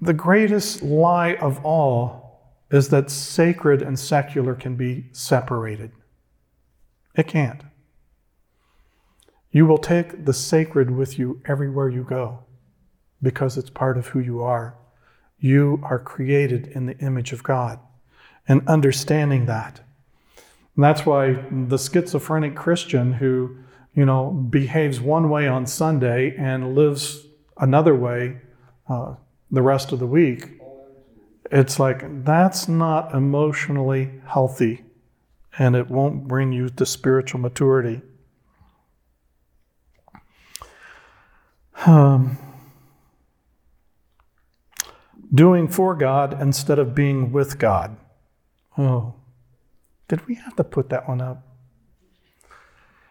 The 0.00 0.12
greatest 0.12 0.82
lie 0.82 1.34
of 1.34 1.64
all 1.64 2.24
is 2.70 2.88
that 2.88 3.10
sacred 3.10 3.82
and 3.82 3.98
secular 3.98 4.54
can 4.54 4.76
be 4.76 5.06
separated. 5.12 5.92
It 7.14 7.26
can't. 7.26 7.62
You 9.50 9.66
will 9.66 9.78
take 9.78 10.24
the 10.24 10.32
sacred 10.32 10.90
with 10.90 11.18
you 11.18 11.40
everywhere 11.44 11.88
you 11.88 12.02
go 12.02 12.40
because 13.22 13.56
it's 13.56 13.70
part 13.70 13.96
of 13.96 14.08
who 14.08 14.18
you 14.18 14.42
are. 14.42 14.76
You 15.44 15.78
are 15.82 15.98
created 15.98 16.68
in 16.68 16.86
the 16.86 16.96
image 17.00 17.34
of 17.34 17.42
God. 17.42 17.78
And 18.48 18.66
understanding 18.66 19.44
that. 19.44 19.78
And 20.74 20.82
that's 20.82 21.04
why 21.04 21.34
the 21.50 21.76
schizophrenic 21.76 22.56
Christian 22.56 23.12
who, 23.12 23.58
you 23.94 24.06
know, 24.06 24.30
behaves 24.30 25.02
one 25.02 25.28
way 25.28 25.46
on 25.46 25.66
Sunday 25.66 26.34
and 26.38 26.74
lives 26.74 27.26
another 27.58 27.94
way 27.94 28.38
uh, 28.88 29.16
the 29.50 29.60
rest 29.60 29.92
of 29.92 29.98
the 29.98 30.06
week, 30.06 30.48
it's 31.50 31.78
like 31.78 32.24
that's 32.24 32.66
not 32.66 33.14
emotionally 33.14 34.12
healthy 34.26 34.82
and 35.58 35.76
it 35.76 35.90
won't 35.90 36.26
bring 36.26 36.52
you 36.52 36.70
to 36.70 36.86
spiritual 36.86 37.40
maturity. 37.40 38.00
Um, 41.84 42.38
doing 45.34 45.68
for 45.68 45.94
God 45.94 46.40
instead 46.40 46.78
of 46.78 46.94
being 46.94 47.32
with 47.32 47.58
God. 47.58 47.96
Oh, 48.78 49.14
did 50.08 50.26
we 50.26 50.34
have 50.36 50.56
to 50.56 50.64
put 50.64 50.90
that 50.90 51.08
one 51.08 51.20
up? 51.20 51.42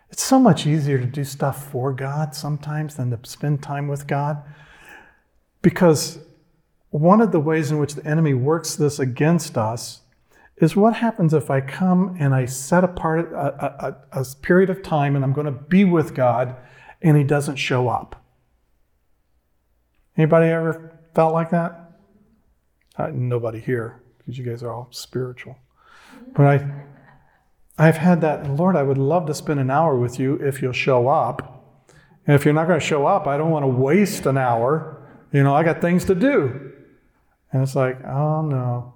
It's 0.09 0.23
so 0.23 0.39
much 0.39 0.67
easier 0.67 0.99
to 0.99 1.05
do 1.05 1.23
stuff 1.23 1.71
for 1.71 1.91
God 1.91 2.35
sometimes 2.35 2.95
than 2.95 3.09
to 3.09 3.19
spend 3.27 3.63
time 3.63 3.87
with 3.87 4.05
God. 4.05 4.43
Because 5.63 6.19
one 6.91 7.19
of 7.19 7.31
the 7.31 7.39
ways 7.39 7.71
in 7.71 7.79
which 7.79 7.95
the 7.95 8.05
enemy 8.05 8.35
works 8.35 8.75
this 8.75 8.99
against 8.99 9.57
us 9.57 10.01
is 10.57 10.75
what 10.75 10.97
happens 10.97 11.33
if 11.33 11.49
I 11.49 11.61
come 11.61 12.15
and 12.19 12.35
I 12.35 12.45
set 12.45 12.83
apart 12.83 13.31
a, 13.33 13.97
a, 14.13 14.21
a 14.21 14.25
period 14.43 14.69
of 14.69 14.83
time 14.83 15.15
and 15.15 15.25
I'm 15.25 15.33
going 15.33 15.47
to 15.47 15.51
be 15.51 15.83
with 15.83 16.13
God 16.13 16.55
and 17.01 17.17
he 17.17 17.23
doesn't 17.23 17.55
show 17.55 17.87
up? 17.87 18.23
Anybody 20.15 20.47
ever 20.51 20.99
felt 21.15 21.33
like 21.33 21.49
that? 21.49 21.82
Uh, 22.97 23.07
nobody 23.13 23.59
here, 23.59 24.01
because 24.17 24.37
you 24.37 24.45
guys 24.45 24.61
are 24.61 24.71
all 24.71 24.87
spiritual. 24.91 25.57
But 26.33 26.45
I, 26.45 26.85
I've 27.77 27.97
had 27.97 28.21
that, 28.21 28.49
Lord, 28.49 28.75
I 28.75 28.83
would 28.83 28.97
love 28.97 29.25
to 29.27 29.33
spend 29.33 29.59
an 29.59 29.71
hour 29.71 29.97
with 29.97 30.19
you 30.19 30.35
if 30.35 30.61
you'll 30.61 30.73
show 30.73 31.07
up. 31.07 31.85
And 32.25 32.35
if 32.35 32.45
you're 32.45 32.53
not 32.53 32.67
going 32.67 32.79
to 32.79 32.85
show 32.85 33.05
up, 33.05 33.27
I 33.27 33.37
don't 33.37 33.49
want 33.49 33.63
to 33.63 33.67
waste 33.67 34.25
an 34.25 34.37
hour. 34.37 35.01
You 35.31 35.43
know, 35.43 35.55
I 35.55 35.63
got 35.63 35.81
things 35.81 36.05
to 36.05 36.15
do. 36.15 36.71
And 37.51 37.63
it's 37.63 37.75
like, 37.75 38.03
oh 38.05 38.41
no. 38.43 38.93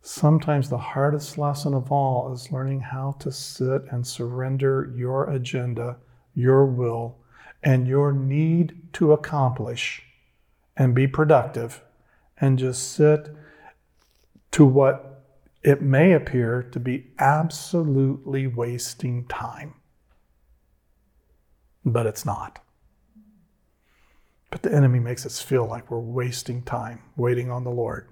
Sometimes 0.00 0.68
the 0.68 0.78
hardest 0.78 1.36
lesson 1.36 1.74
of 1.74 1.90
all 1.90 2.32
is 2.32 2.52
learning 2.52 2.80
how 2.80 3.16
to 3.20 3.32
sit 3.32 3.82
and 3.90 4.06
surrender 4.06 4.92
your 4.96 5.28
agenda, 5.28 5.96
your 6.34 6.66
will, 6.66 7.18
and 7.62 7.88
your 7.88 8.12
need 8.12 8.80
to 8.94 9.12
accomplish 9.12 10.02
and 10.76 10.94
be 10.94 11.06
productive 11.06 11.82
and 12.40 12.58
just 12.58 12.92
sit 12.92 13.28
to 14.52 14.64
what 14.64 15.24
it 15.62 15.82
may 15.82 16.12
appear 16.12 16.62
to 16.62 16.80
be 16.80 17.08
absolutely 17.18 18.46
wasting 18.46 19.26
time. 19.26 19.74
But 21.84 22.06
it's 22.06 22.24
not. 22.24 22.60
But 24.50 24.62
the 24.62 24.72
enemy 24.72 24.98
makes 24.98 25.26
us 25.26 25.42
feel 25.42 25.66
like 25.66 25.90
we're 25.90 25.98
wasting 25.98 26.62
time 26.62 27.02
waiting 27.16 27.50
on 27.50 27.64
the 27.64 27.70
Lord. 27.70 28.08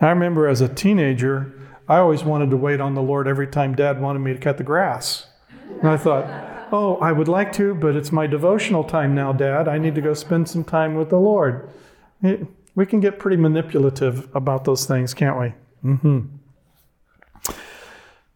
I 0.00 0.08
remember 0.10 0.46
as 0.46 0.60
a 0.60 0.68
teenager, 0.68 1.52
I 1.88 1.98
always 1.98 2.22
wanted 2.22 2.50
to 2.50 2.56
wait 2.56 2.80
on 2.80 2.94
the 2.94 3.02
Lord 3.02 3.26
every 3.26 3.46
time 3.46 3.74
dad 3.74 4.00
wanted 4.00 4.20
me 4.20 4.32
to 4.32 4.38
cut 4.38 4.58
the 4.58 4.64
grass. 4.64 5.26
And 5.80 5.88
I 5.88 5.96
thought, 5.96 6.68
oh, 6.72 6.96
I 6.96 7.12
would 7.12 7.28
like 7.28 7.52
to, 7.54 7.74
but 7.74 7.96
it's 7.96 8.12
my 8.12 8.26
devotional 8.26 8.84
time 8.84 9.14
now, 9.14 9.32
dad. 9.32 9.68
I 9.68 9.78
need 9.78 9.94
to 9.96 10.00
go 10.00 10.14
spend 10.14 10.48
some 10.48 10.64
time 10.64 10.94
with 10.94 11.10
the 11.10 11.18
Lord. 11.18 11.70
We 12.78 12.86
can 12.86 13.00
get 13.00 13.18
pretty 13.18 13.36
manipulative 13.36 14.28
about 14.36 14.64
those 14.64 14.86
things, 14.86 15.12
can't 15.12 15.36
we? 15.36 15.52
Mm-hmm. 15.84 16.26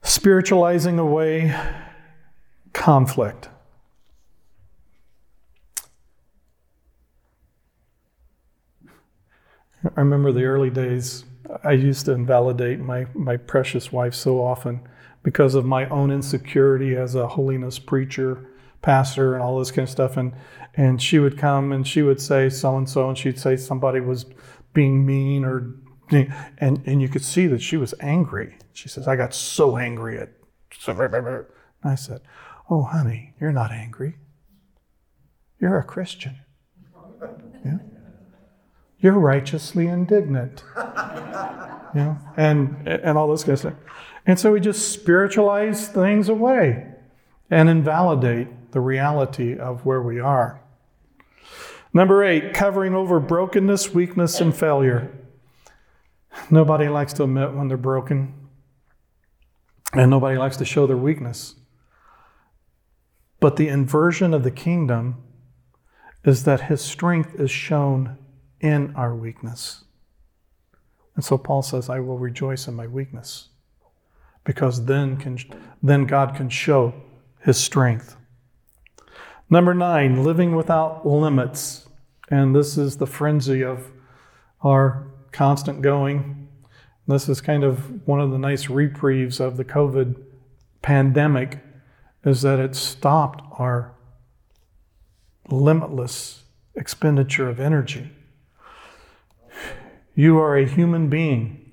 Spiritualizing 0.02 0.98
away 0.98 1.56
conflict. 2.72 3.48
I 9.84 10.00
remember 10.00 10.32
the 10.32 10.42
early 10.42 10.70
days, 10.70 11.24
I 11.62 11.70
used 11.70 12.06
to 12.06 12.12
invalidate 12.12 12.80
my, 12.80 13.06
my 13.14 13.36
precious 13.36 13.92
wife 13.92 14.14
so 14.14 14.44
often 14.44 14.80
because 15.22 15.54
of 15.54 15.64
my 15.64 15.88
own 15.88 16.10
insecurity 16.10 16.96
as 16.96 17.14
a 17.14 17.28
holiness 17.28 17.78
preacher, 17.78 18.44
pastor, 18.82 19.34
and 19.34 19.42
all 19.42 19.58
this 19.58 19.70
kind 19.70 19.86
of 19.86 19.90
stuff. 19.90 20.16
And 20.16 20.34
and 20.74 21.00
she 21.00 21.18
would 21.18 21.38
come 21.38 21.72
and 21.72 21.86
she 21.86 22.02
would 22.02 22.20
say 22.20 22.48
so 22.48 22.76
and 22.76 22.88
so, 22.88 23.08
and 23.08 23.16
she'd 23.16 23.38
say 23.38 23.56
somebody 23.56 24.00
was 24.00 24.26
being 24.72 25.04
mean 25.04 25.44
or 25.44 25.74
and 26.10 26.82
and 26.86 27.00
you 27.00 27.08
could 27.08 27.24
see 27.24 27.46
that 27.46 27.62
she 27.62 27.76
was 27.76 27.94
angry. 28.00 28.56
She 28.72 28.88
says, 28.88 29.08
"I 29.08 29.16
got 29.16 29.34
so 29.34 29.76
angry 29.76 30.18
at." 30.18 30.30
And 30.86 31.92
I 31.92 31.94
said, 31.94 32.20
"Oh, 32.70 32.82
honey, 32.82 33.34
you're 33.40 33.52
not 33.52 33.70
angry. 33.70 34.16
You're 35.58 35.78
a 35.78 35.84
Christian. 35.84 36.36
Yeah? 37.64 37.78
You're 38.98 39.12
righteously 39.12 39.86
indignant. 39.86 40.64
Yeah, 41.94 42.16
and 42.38 42.88
and 42.88 43.18
all 43.18 43.30
this 43.30 43.44
kind 43.44 43.52
of 43.52 43.58
stuff. 43.58 43.74
And 44.24 44.38
so 44.38 44.52
we 44.52 44.60
just 44.60 44.92
spiritualize 44.92 45.88
things 45.88 46.30
away 46.30 46.86
and 47.50 47.68
invalidate 47.68 48.48
the 48.72 48.80
reality 48.80 49.56
of 49.56 49.84
where 49.86 50.02
we 50.02 50.18
are. 50.18 50.60
Number 51.94 52.24
eight, 52.24 52.54
covering 52.54 52.94
over 52.94 53.20
brokenness, 53.20 53.94
weakness, 53.94 54.40
and 54.40 54.54
failure. 54.54 55.12
Nobody 56.50 56.88
likes 56.88 57.12
to 57.14 57.24
admit 57.24 57.52
when 57.52 57.68
they're 57.68 57.76
broken, 57.76 58.34
and 59.92 60.10
nobody 60.10 60.38
likes 60.38 60.56
to 60.56 60.64
show 60.64 60.86
their 60.86 60.96
weakness. 60.96 61.54
But 63.40 63.56
the 63.56 63.68
inversion 63.68 64.32
of 64.32 64.42
the 64.42 64.50
kingdom 64.50 65.22
is 66.24 66.44
that 66.44 66.62
his 66.62 66.80
strength 66.80 67.38
is 67.38 67.50
shown 67.50 68.16
in 68.60 68.94
our 68.94 69.14
weakness. 69.14 69.84
And 71.14 71.24
so 71.24 71.36
Paul 71.36 71.62
says, 71.62 71.90
I 71.90 72.00
will 72.00 72.18
rejoice 72.18 72.68
in 72.68 72.74
my 72.74 72.86
weakness 72.86 73.48
because 74.44 74.86
then, 74.86 75.16
can, 75.16 75.38
then 75.82 76.06
God 76.06 76.34
can 76.34 76.48
show 76.48 76.94
his 77.40 77.58
strength. 77.58 78.16
Number 79.52 79.74
nine, 79.74 80.24
living 80.24 80.56
without 80.56 81.06
limits. 81.06 81.86
And 82.30 82.56
this 82.56 82.78
is 82.78 82.96
the 82.96 83.06
frenzy 83.06 83.62
of 83.62 83.90
our 84.62 85.06
constant 85.30 85.82
going. 85.82 86.48
This 87.06 87.28
is 87.28 87.42
kind 87.42 87.62
of 87.62 88.08
one 88.08 88.18
of 88.18 88.30
the 88.30 88.38
nice 88.38 88.70
reprieves 88.70 89.40
of 89.40 89.58
the 89.58 89.64
COVID 89.66 90.16
pandemic 90.80 91.58
is 92.24 92.40
that 92.40 92.60
it 92.60 92.74
stopped 92.74 93.44
our 93.58 93.92
limitless 95.50 96.44
expenditure 96.74 97.50
of 97.50 97.60
energy. 97.60 98.10
You 100.14 100.38
are 100.38 100.56
a 100.56 100.66
human 100.66 101.10
being, 101.10 101.72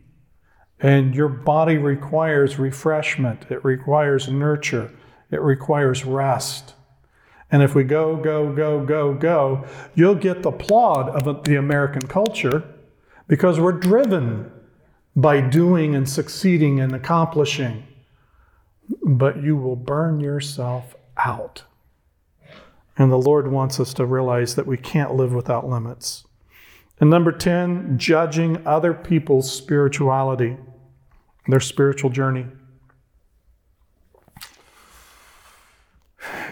and 0.81 1.15
your 1.15 1.29
body 1.29 1.77
requires 1.77 2.59
refreshment, 2.59 3.45
it 3.49 3.63
requires 3.63 4.27
nurture, 4.27 4.91
it 5.31 5.39
requires 5.39 6.03
rest. 6.03 6.73
And 7.51 7.63
if 7.63 7.73
we 7.73 7.83
go, 7.83 8.15
go, 8.15 8.53
go, 8.53 8.83
go, 8.85 9.13
go, 9.13 9.65
you'll 9.95 10.15
get 10.15 10.43
the 10.43 10.51
plod 10.51 11.09
of 11.09 11.43
the 11.43 11.55
American 11.55 12.03
culture 12.03 12.63
because 13.27 13.59
we're 13.59 13.71
driven 13.71 14.51
by 15.15 15.41
doing 15.41 15.95
and 15.95 16.07
succeeding 16.07 16.79
and 16.79 16.93
accomplishing. 16.93 17.85
But 19.03 19.41
you 19.43 19.55
will 19.55 19.75
burn 19.75 20.19
yourself 20.19 20.95
out. 21.17 21.63
And 22.97 23.11
the 23.11 23.17
Lord 23.17 23.51
wants 23.51 23.79
us 23.79 23.93
to 23.95 24.05
realize 24.05 24.55
that 24.55 24.67
we 24.67 24.77
can't 24.77 25.15
live 25.15 25.33
without 25.33 25.67
limits. 25.67 26.25
And 26.99 27.09
number 27.09 27.31
10, 27.31 27.97
judging 27.97 28.65
other 28.67 28.93
people's 28.93 29.51
spirituality, 29.51 30.57
their 31.47 31.61
spiritual 31.61 32.09
journey. 32.09 32.45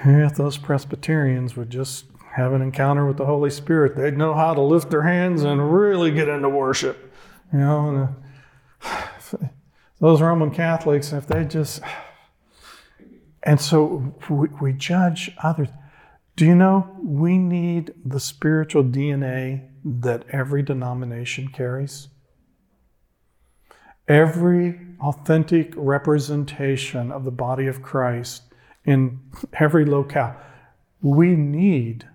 If 0.05 0.35
those 0.35 0.57
Presbyterians 0.57 1.55
would 1.55 1.69
just 1.69 2.05
have 2.35 2.53
an 2.53 2.61
encounter 2.61 3.05
with 3.05 3.17
the 3.17 3.25
Holy 3.25 3.49
Spirit, 3.49 3.95
they'd 3.95 4.17
know 4.17 4.33
how 4.33 4.53
to 4.53 4.61
lift 4.61 4.91
their 4.91 5.01
hands 5.01 5.43
and 5.43 5.73
really 5.73 6.11
get 6.11 6.27
into 6.27 6.49
worship. 6.49 7.13
You 7.51 7.59
know, 7.59 7.89
and, 7.89 8.15
uh, 8.83 9.47
those 9.99 10.21
Roman 10.21 10.51
Catholics, 10.51 11.13
if 11.13 11.25
they 11.25 11.45
just. 11.45 11.81
And 13.43 13.59
so 13.59 14.13
we, 14.29 14.49
we 14.61 14.73
judge 14.73 15.31
others. 15.41 15.69
Do 16.35 16.45
you 16.45 16.53
know 16.53 16.95
we 17.01 17.39
need 17.39 17.93
the 18.05 18.19
spiritual 18.19 18.83
DNA 18.83 19.69
that 19.83 20.25
every 20.29 20.61
denomination 20.61 21.47
carries? 21.47 22.09
Every 24.07 24.79
authentic 25.01 25.73
representation 25.75 27.11
of 27.11 27.23
the 27.25 27.31
body 27.31 27.65
of 27.65 27.81
Christ 27.81 28.43
in 28.87 29.19
every 29.53 29.85
locale, 29.85 30.35
we 31.01 31.35
need 31.35 32.07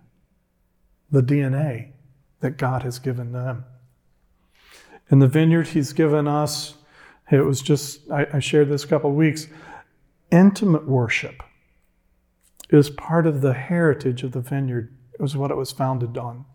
the 1.10 1.22
DNA 1.22 1.92
that 2.40 2.56
God 2.56 2.82
has 2.82 2.98
given 2.98 3.32
them. 3.32 3.64
In 5.10 5.18
the 5.18 5.28
vineyard, 5.28 5.68
He's 5.68 5.92
given 5.92 6.26
us, 6.26 6.74
it 7.30 7.44
was 7.44 7.60
just, 7.60 8.10
I, 8.10 8.26
I 8.32 8.38
shared 8.40 8.70
this 8.70 8.82
a 8.82 8.88
couple 8.88 9.10
of 9.10 9.16
weeks, 9.16 9.46
intimate 10.30 10.88
worship 10.88 11.42
is 12.70 12.88
part 12.88 13.26
of 13.26 13.42
the 13.42 13.52
heritage 13.52 14.22
of 14.22 14.32
the 14.32 14.40
vineyard. 14.40 14.96
It 15.12 15.20
was 15.20 15.36
what 15.36 15.50
it 15.50 15.56
was 15.56 15.70
founded 15.70 16.16
on. 16.16 16.46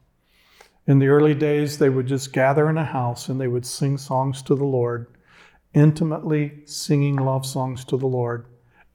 In 0.88 0.98
the 0.98 1.08
early 1.08 1.36
days, 1.36 1.78
they 1.78 1.90
would 1.90 2.08
just 2.08 2.34
gather 2.34 2.70
in 2.70 2.78
a 2.78 2.86
house 2.86 3.30
and 3.30 3.40
they 3.40 3.48
would 3.48 3.66
sing 3.66 3.98
songs 3.98 4.42
to 4.44 4.56
the 4.56 4.66
Lord, 4.66 5.08
intimately 5.76 6.64
singing 6.66 7.18
love 7.18 7.46
songs 7.46 7.86
to 7.86 7.98
the 7.98 8.08
Lord, 8.08 8.48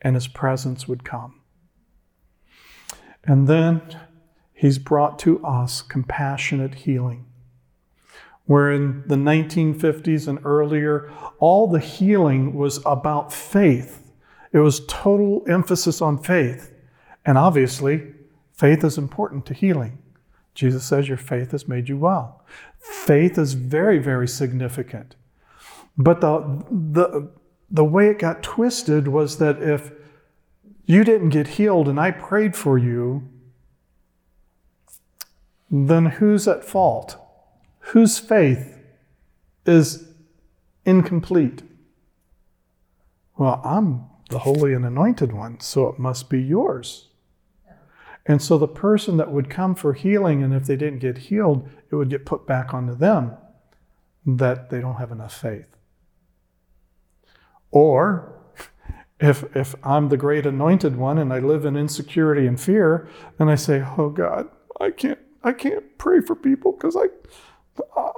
and 0.02 0.14
His 0.14 0.28
presence 0.28 0.86
would 0.86 1.04
come. 1.04 1.40
And 3.24 3.48
then 3.48 3.82
He's 4.52 4.78
brought 4.78 5.18
to 5.20 5.44
us 5.44 5.82
compassionate 5.82 6.74
healing. 6.74 7.26
Where 8.44 8.70
in 8.70 9.02
the 9.06 9.16
1950s 9.16 10.28
and 10.28 10.38
earlier, 10.44 11.10
all 11.38 11.68
the 11.68 11.80
healing 11.80 12.54
was 12.54 12.80
about 12.84 13.32
faith. 13.32 14.12
It 14.52 14.58
was 14.58 14.84
total 14.86 15.42
emphasis 15.48 16.02
on 16.02 16.18
faith. 16.18 16.72
And 17.24 17.38
obviously, 17.38 18.12
faith 18.52 18.84
is 18.84 18.98
important 18.98 19.46
to 19.46 19.54
healing. 19.54 19.98
Jesus 20.54 20.84
says, 20.84 21.08
Your 21.08 21.16
faith 21.16 21.52
has 21.52 21.66
made 21.66 21.88
you 21.88 21.96
well. 21.96 22.44
Faith 22.78 23.38
is 23.38 23.54
very, 23.54 23.98
very 23.98 24.28
significant. 24.28 25.16
But 25.96 26.20
the, 26.20 26.64
the, 26.70 27.30
the 27.72 27.84
way 27.84 28.08
it 28.08 28.18
got 28.18 28.42
twisted 28.42 29.08
was 29.08 29.38
that 29.38 29.62
if 29.62 29.90
you 30.84 31.02
didn't 31.04 31.30
get 31.30 31.48
healed 31.48 31.88
and 31.88 31.98
I 31.98 32.10
prayed 32.10 32.54
for 32.54 32.76
you, 32.76 33.26
then 35.70 36.04
who's 36.06 36.46
at 36.46 36.64
fault? 36.64 37.16
Whose 37.78 38.18
faith 38.18 38.78
is 39.64 40.06
incomplete? 40.84 41.62
Well, 43.38 43.62
I'm 43.64 44.04
the 44.28 44.40
holy 44.40 44.74
and 44.74 44.84
anointed 44.84 45.32
one, 45.32 45.60
so 45.60 45.88
it 45.88 45.98
must 45.98 46.28
be 46.28 46.42
yours. 46.42 47.08
And 48.26 48.40
so 48.40 48.58
the 48.58 48.68
person 48.68 49.16
that 49.16 49.32
would 49.32 49.48
come 49.48 49.74
for 49.74 49.94
healing, 49.94 50.42
and 50.42 50.54
if 50.54 50.66
they 50.66 50.76
didn't 50.76 51.00
get 51.00 51.18
healed, 51.18 51.68
it 51.90 51.96
would 51.96 52.10
get 52.10 52.26
put 52.26 52.46
back 52.46 52.74
onto 52.74 52.94
them 52.94 53.32
that 54.26 54.68
they 54.68 54.80
don't 54.80 54.96
have 54.96 55.10
enough 55.10 55.34
faith. 55.34 55.76
Or 57.72 58.32
if, 59.18 59.44
if 59.56 59.74
I'm 59.82 60.08
the 60.08 60.16
great 60.16 60.46
anointed 60.46 60.96
one 60.96 61.18
and 61.18 61.32
I 61.32 61.38
live 61.38 61.64
in 61.64 61.76
insecurity 61.76 62.46
and 62.46 62.60
fear, 62.60 63.08
then 63.38 63.48
I 63.48 63.54
say, 63.56 63.84
Oh 63.96 64.10
God, 64.10 64.48
I 64.80 64.90
can't, 64.90 65.18
I 65.42 65.52
can't 65.52 65.98
pray 65.98 66.20
for 66.20 66.36
people 66.36 66.72
because 66.72 66.96
I, 66.96 67.06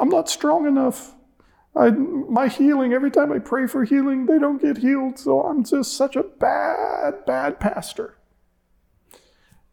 I'm 0.01 0.09
not 0.09 0.29
strong 0.29 0.67
enough. 0.67 1.14
I, 1.77 1.90
my 1.90 2.49
healing, 2.49 2.93
every 2.93 3.11
time 3.11 3.33
I 3.33 3.38
pray 3.38 3.67
for 3.67 3.85
healing, 3.85 4.27
they 4.27 4.38
don't 4.38 4.61
get 4.61 4.79
healed. 4.79 5.19
So 5.19 5.43
I'm 5.43 5.64
just 5.64 5.97
such 5.97 6.17
a 6.17 6.23
bad, 6.23 7.25
bad 7.27 7.61
pastor. 7.61 8.17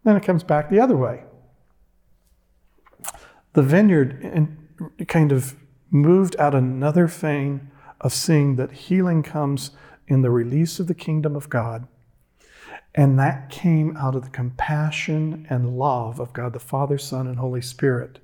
Then 0.04 0.15
it 0.15 0.24
comes 0.24 0.44
back 0.44 0.70
the 0.70 0.80
other 0.80 0.98
way. 0.98 1.24
The 3.54 3.62
vineyard 3.62 4.58
kind 5.08 5.32
of 5.32 5.56
moved 5.91 6.36
out 6.39 6.56
another 6.56 7.08
vein 7.08 7.71
of 8.02 8.14
seeing 8.14 8.58
that 8.58 8.72
healing 8.72 9.24
comes 9.24 9.72
in 10.08 10.22
the 10.22 10.30
release 10.30 10.80
of 10.80 10.88
the 10.88 10.94
kingdom 10.94 11.36
of 11.36 11.50
God. 11.50 11.88
And 12.94 13.18
that 13.18 13.50
came 13.50 13.96
out 13.96 14.16
of 14.16 14.24
the 14.24 14.30
compassion 14.30 15.48
and 15.50 15.78
love 15.78 16.20
of 16.20 16.34
God 16.34 16.52
the 16.52 16.60
Father, 16.60 16.98
Son, 16.98 17.28
and 17.28 17.40
Holy 17.40 17.62
Spirit. 17.62 18.20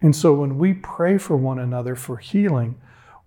And 0.00 0.16
so 0.16 0.34
when 0.34 0.58
we 0.58 0.74
pray 0.74 1.18
for 1.18 1.36
one 1.36 1.58
another 1.58 1.94
for 1.94 2.16
healing, 2.16 2.80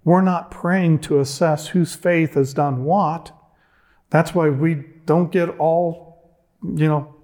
we're 0.03 0.21
not 0.21 0.51
praying 0.51 0.99
to 0.99 1.19
assess 1.19 1.67
whose 1.67 1.95
faith 1.95 2.33
has 2.33 2.53
done 2.53 2.83
what. 2.83 3.31
That's 4.09 4.33
why 4.33 4.49
we 4.49 4.83
don't 5.05 5.31
get 5.31 5.57
all, 5.57 6.37
you 6.63 6.87
know, 6.87 7.15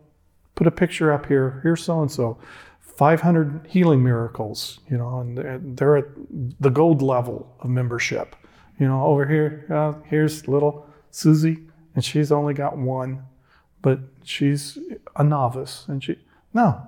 put 0.55 0.67
a 0.67 0.71
picture 0.71 1.11
up 1.11 1.25
here. 1.25 1.59
Here's 1.63 1.83
so 1.83 2.01
and 2.01 2.11
so. 2.11 2.37
500 2.81 3.67
healing 3.67 4.03
miracles, 4.03 4.79
you 4.89 4.97
know, 4.97 5.19
and 5.19 5.77
they're 5.77 5.97
at 5.97 6.05
the 6.59 6.69
gold 6.69 7.01
level 7.01 7.55
of 7.59 7.69
membership. 7.69 8.35
You 8.79 8.87
know, 8.87 9.03
over 9.05 9.25
here, 9.25 9.65
uh, 9.69 9.93
here's 10.07 10.47
little 10.47 10.87
Susie, 11.11 11.59
and 11.95 12.03
she's 12.03 12.31
only 12.31 12.53
got 12.53 12.77
one, 12.77 13.23
but 13.81 13.99
she's 14.23 14.77
a 15.15 15.23
novice, 15.23 15.85
and 15.87 16.03
she 16.03 16.17
no. 16.53 16.81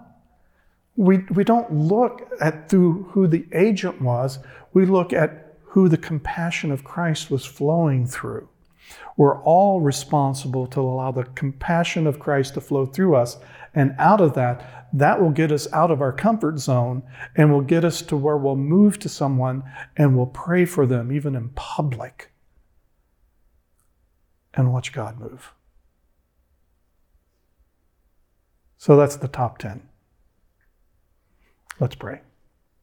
We 0.95 1.19
we 1.29 1.43
don't 1.43 1.71
look 1.73 2.29
at 2.41 2.69
through 2.69 3.03
who 3.11 3.27
the 3.27 3.45
agent 3.53 4.01
was. 4.01 4.39
We 4.73 4.85
look 4.85 5.13
at 5.13 5.57
who 5.63 5.89
the 5.89 5.97
compassion 5.97 6.71
of 6.71 6.83
Christ 6.83 7.29
was 7.29 7.45
flowing 7.45 8.07
through. 8.07 8.47
We're 9.17 9.41
all 9.43 9.81
responsible 9.81 10.67
to 10.67 10.81
allow 10.81 11.11
the 11.11 11.23
compassion 11.23 12.07
of 12.07 12.19
Christ 12.19 12.53
to 12.55 12.61
flow 12.61 12.85
through 12.85 13.15
us. 13.15 13.37
And 13.73 13.95
out 13.97 14.21
of 14.21 14.33
that, 14.35 14.87
that 14.93 15.21
will 15.21 15.31
get 15.31 15.51
us 15.51 15.71
out 15.73 15.91
of 15.91 16.01
our 16.01 16.13
comfort 16.13 16.59
zone 16.59 17.03
and 17.35 17.51
will 17.51 17.61
get 17.61 17.83
us 17.83 18.01
to 18.03 18.15
where 18.15 18.37
we'll 18.37 18.55
move 18.55 18.99
to 18.99 19.09
someone 19.09 19.63
and 19.97 20.15
we'll 20.15 20.27
pray 20.27 20.65
for 20.65 20.85
them, 20.85 21.11
even 21.11 21.35
in 21.35 21.49
public, 21.49 22.31
and 24.53 24.71
watch 24.71 24.93
God 24.93 25.19
move. 25.19 25.53
So 28.77 28.95
that's 28.95 29.15
the 29.15 29.27
top 29.27 29.57
10. 29.57 29.81
Let's 31.79 31.95
pray. 31.95 32.21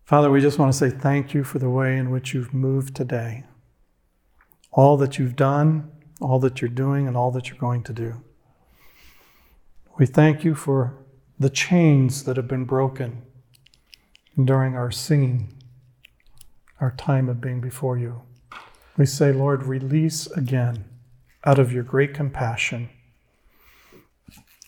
Father, 0.04 0.30
we 0.30 0.40
just 0.40 0.58
want 0.58 0.72
to 0.72 0.76
say 0.76 0.90
thank 0.90 1.32
you 1.32 1.44
for 1.44 1.60
the 1.60 1.70
way 1.70 1.96
in 1.96 2.10
which 2.10 2.34
you've 2.34 2.52
moved 2.52 2.96
today. 2.96 3.44
All 4.72 4.96
that 4.96 5.18
you've 5.18 5.36
done, 5.36 5.91
all 6.22 6.38
that 6.40 6.60
you're 6.60 6.70
doing, 6.70 7.06
and 7.06 7.16
all 7.16 7.30
that 7.32 7.48
you're 7.48 7.58
going 7.58 7.82
to 7.84 7.92
do. 7.92 8.22
We 9.98 10.06
thank 10.06 10.44
you 10.44 10.54
for 10.54 10.94
the 11.38 11.50
chains 11.50 12.24
that 12.24 12.36
have 12.36 12.48
been 12.48 12.64
broken 12.64 13.22
during 14.42 14.76
our 14.76 14.90
singing, 14.90 15.52
our 16.80 16.92
time 16.92 17.28
of 17.28 17.40
being 17.40 17.60
before 17.60 17.98
you. 17.98 18.22
We 18.96 19.06
say, 19.06 19.32
Lord, 19.32 19.64
release 19.64 20.26
again 20.28 20.84
out 21.44 21.58
of 21.58 21.72
your 21.72 21.82
great 21.82 22.14
compassion. 22.14 22.88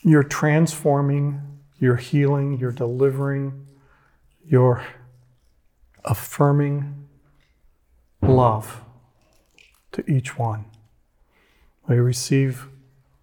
You're 0.01 0.23
transforming, 0.23 1.41
you're 1.79 1.95
healing, 1.95 2.57
you're 2.59 2.71
delivering, 2.71 3.67
you're 4.45 4.85
affirming 6.03 7.07
love 8.21 8.81
to 9.93 10.09
each 10.09 10.37
one. 10.37 10.65
We 11.87 11.97
receive 11.97 12.67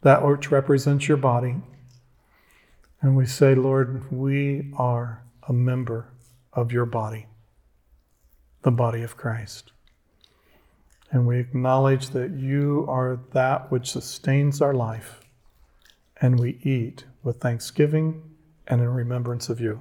that 0.02 0.24
which 0.24 0.50
represents 0.50 1.08
your 1.08 1.16
body, 1.16 1.56
and 3.00 3.16
we 3.16 3.26
say, 3.26 3.54
Lord, 3.54 4.12
we 4.12 4.72
are 4.76 5.24
a 5.48 5.52
member 5.52 6.08
of 6.52 6.70
your 6.70 6.86
body, 6.86 7.26
the 8.62 8.70
body 8.70 9.02
of 9.02 9.16
Christ. 9.16 9.72
And 11.10 11.26
we 11.26 11.38
acknowledge 11.38 12.10
that 12.10 12.30
you 12.30 12.86
are 12.88 13.20
that 13.32 13.70
which 13.70 13.90
sustains 13.90 14.62
our 14.62 14.74
life, 14.74 15.20
and 16.20 16.38
we 16.38 16.58
eat 16.62 17.04
with 17.22 17.40
thanksgiving 17.40 18.22
and 18.68 18.80
in 18.80 18.88
remembrance 18.88 19.48
of 19.48 19.60
you. 19.60 19.80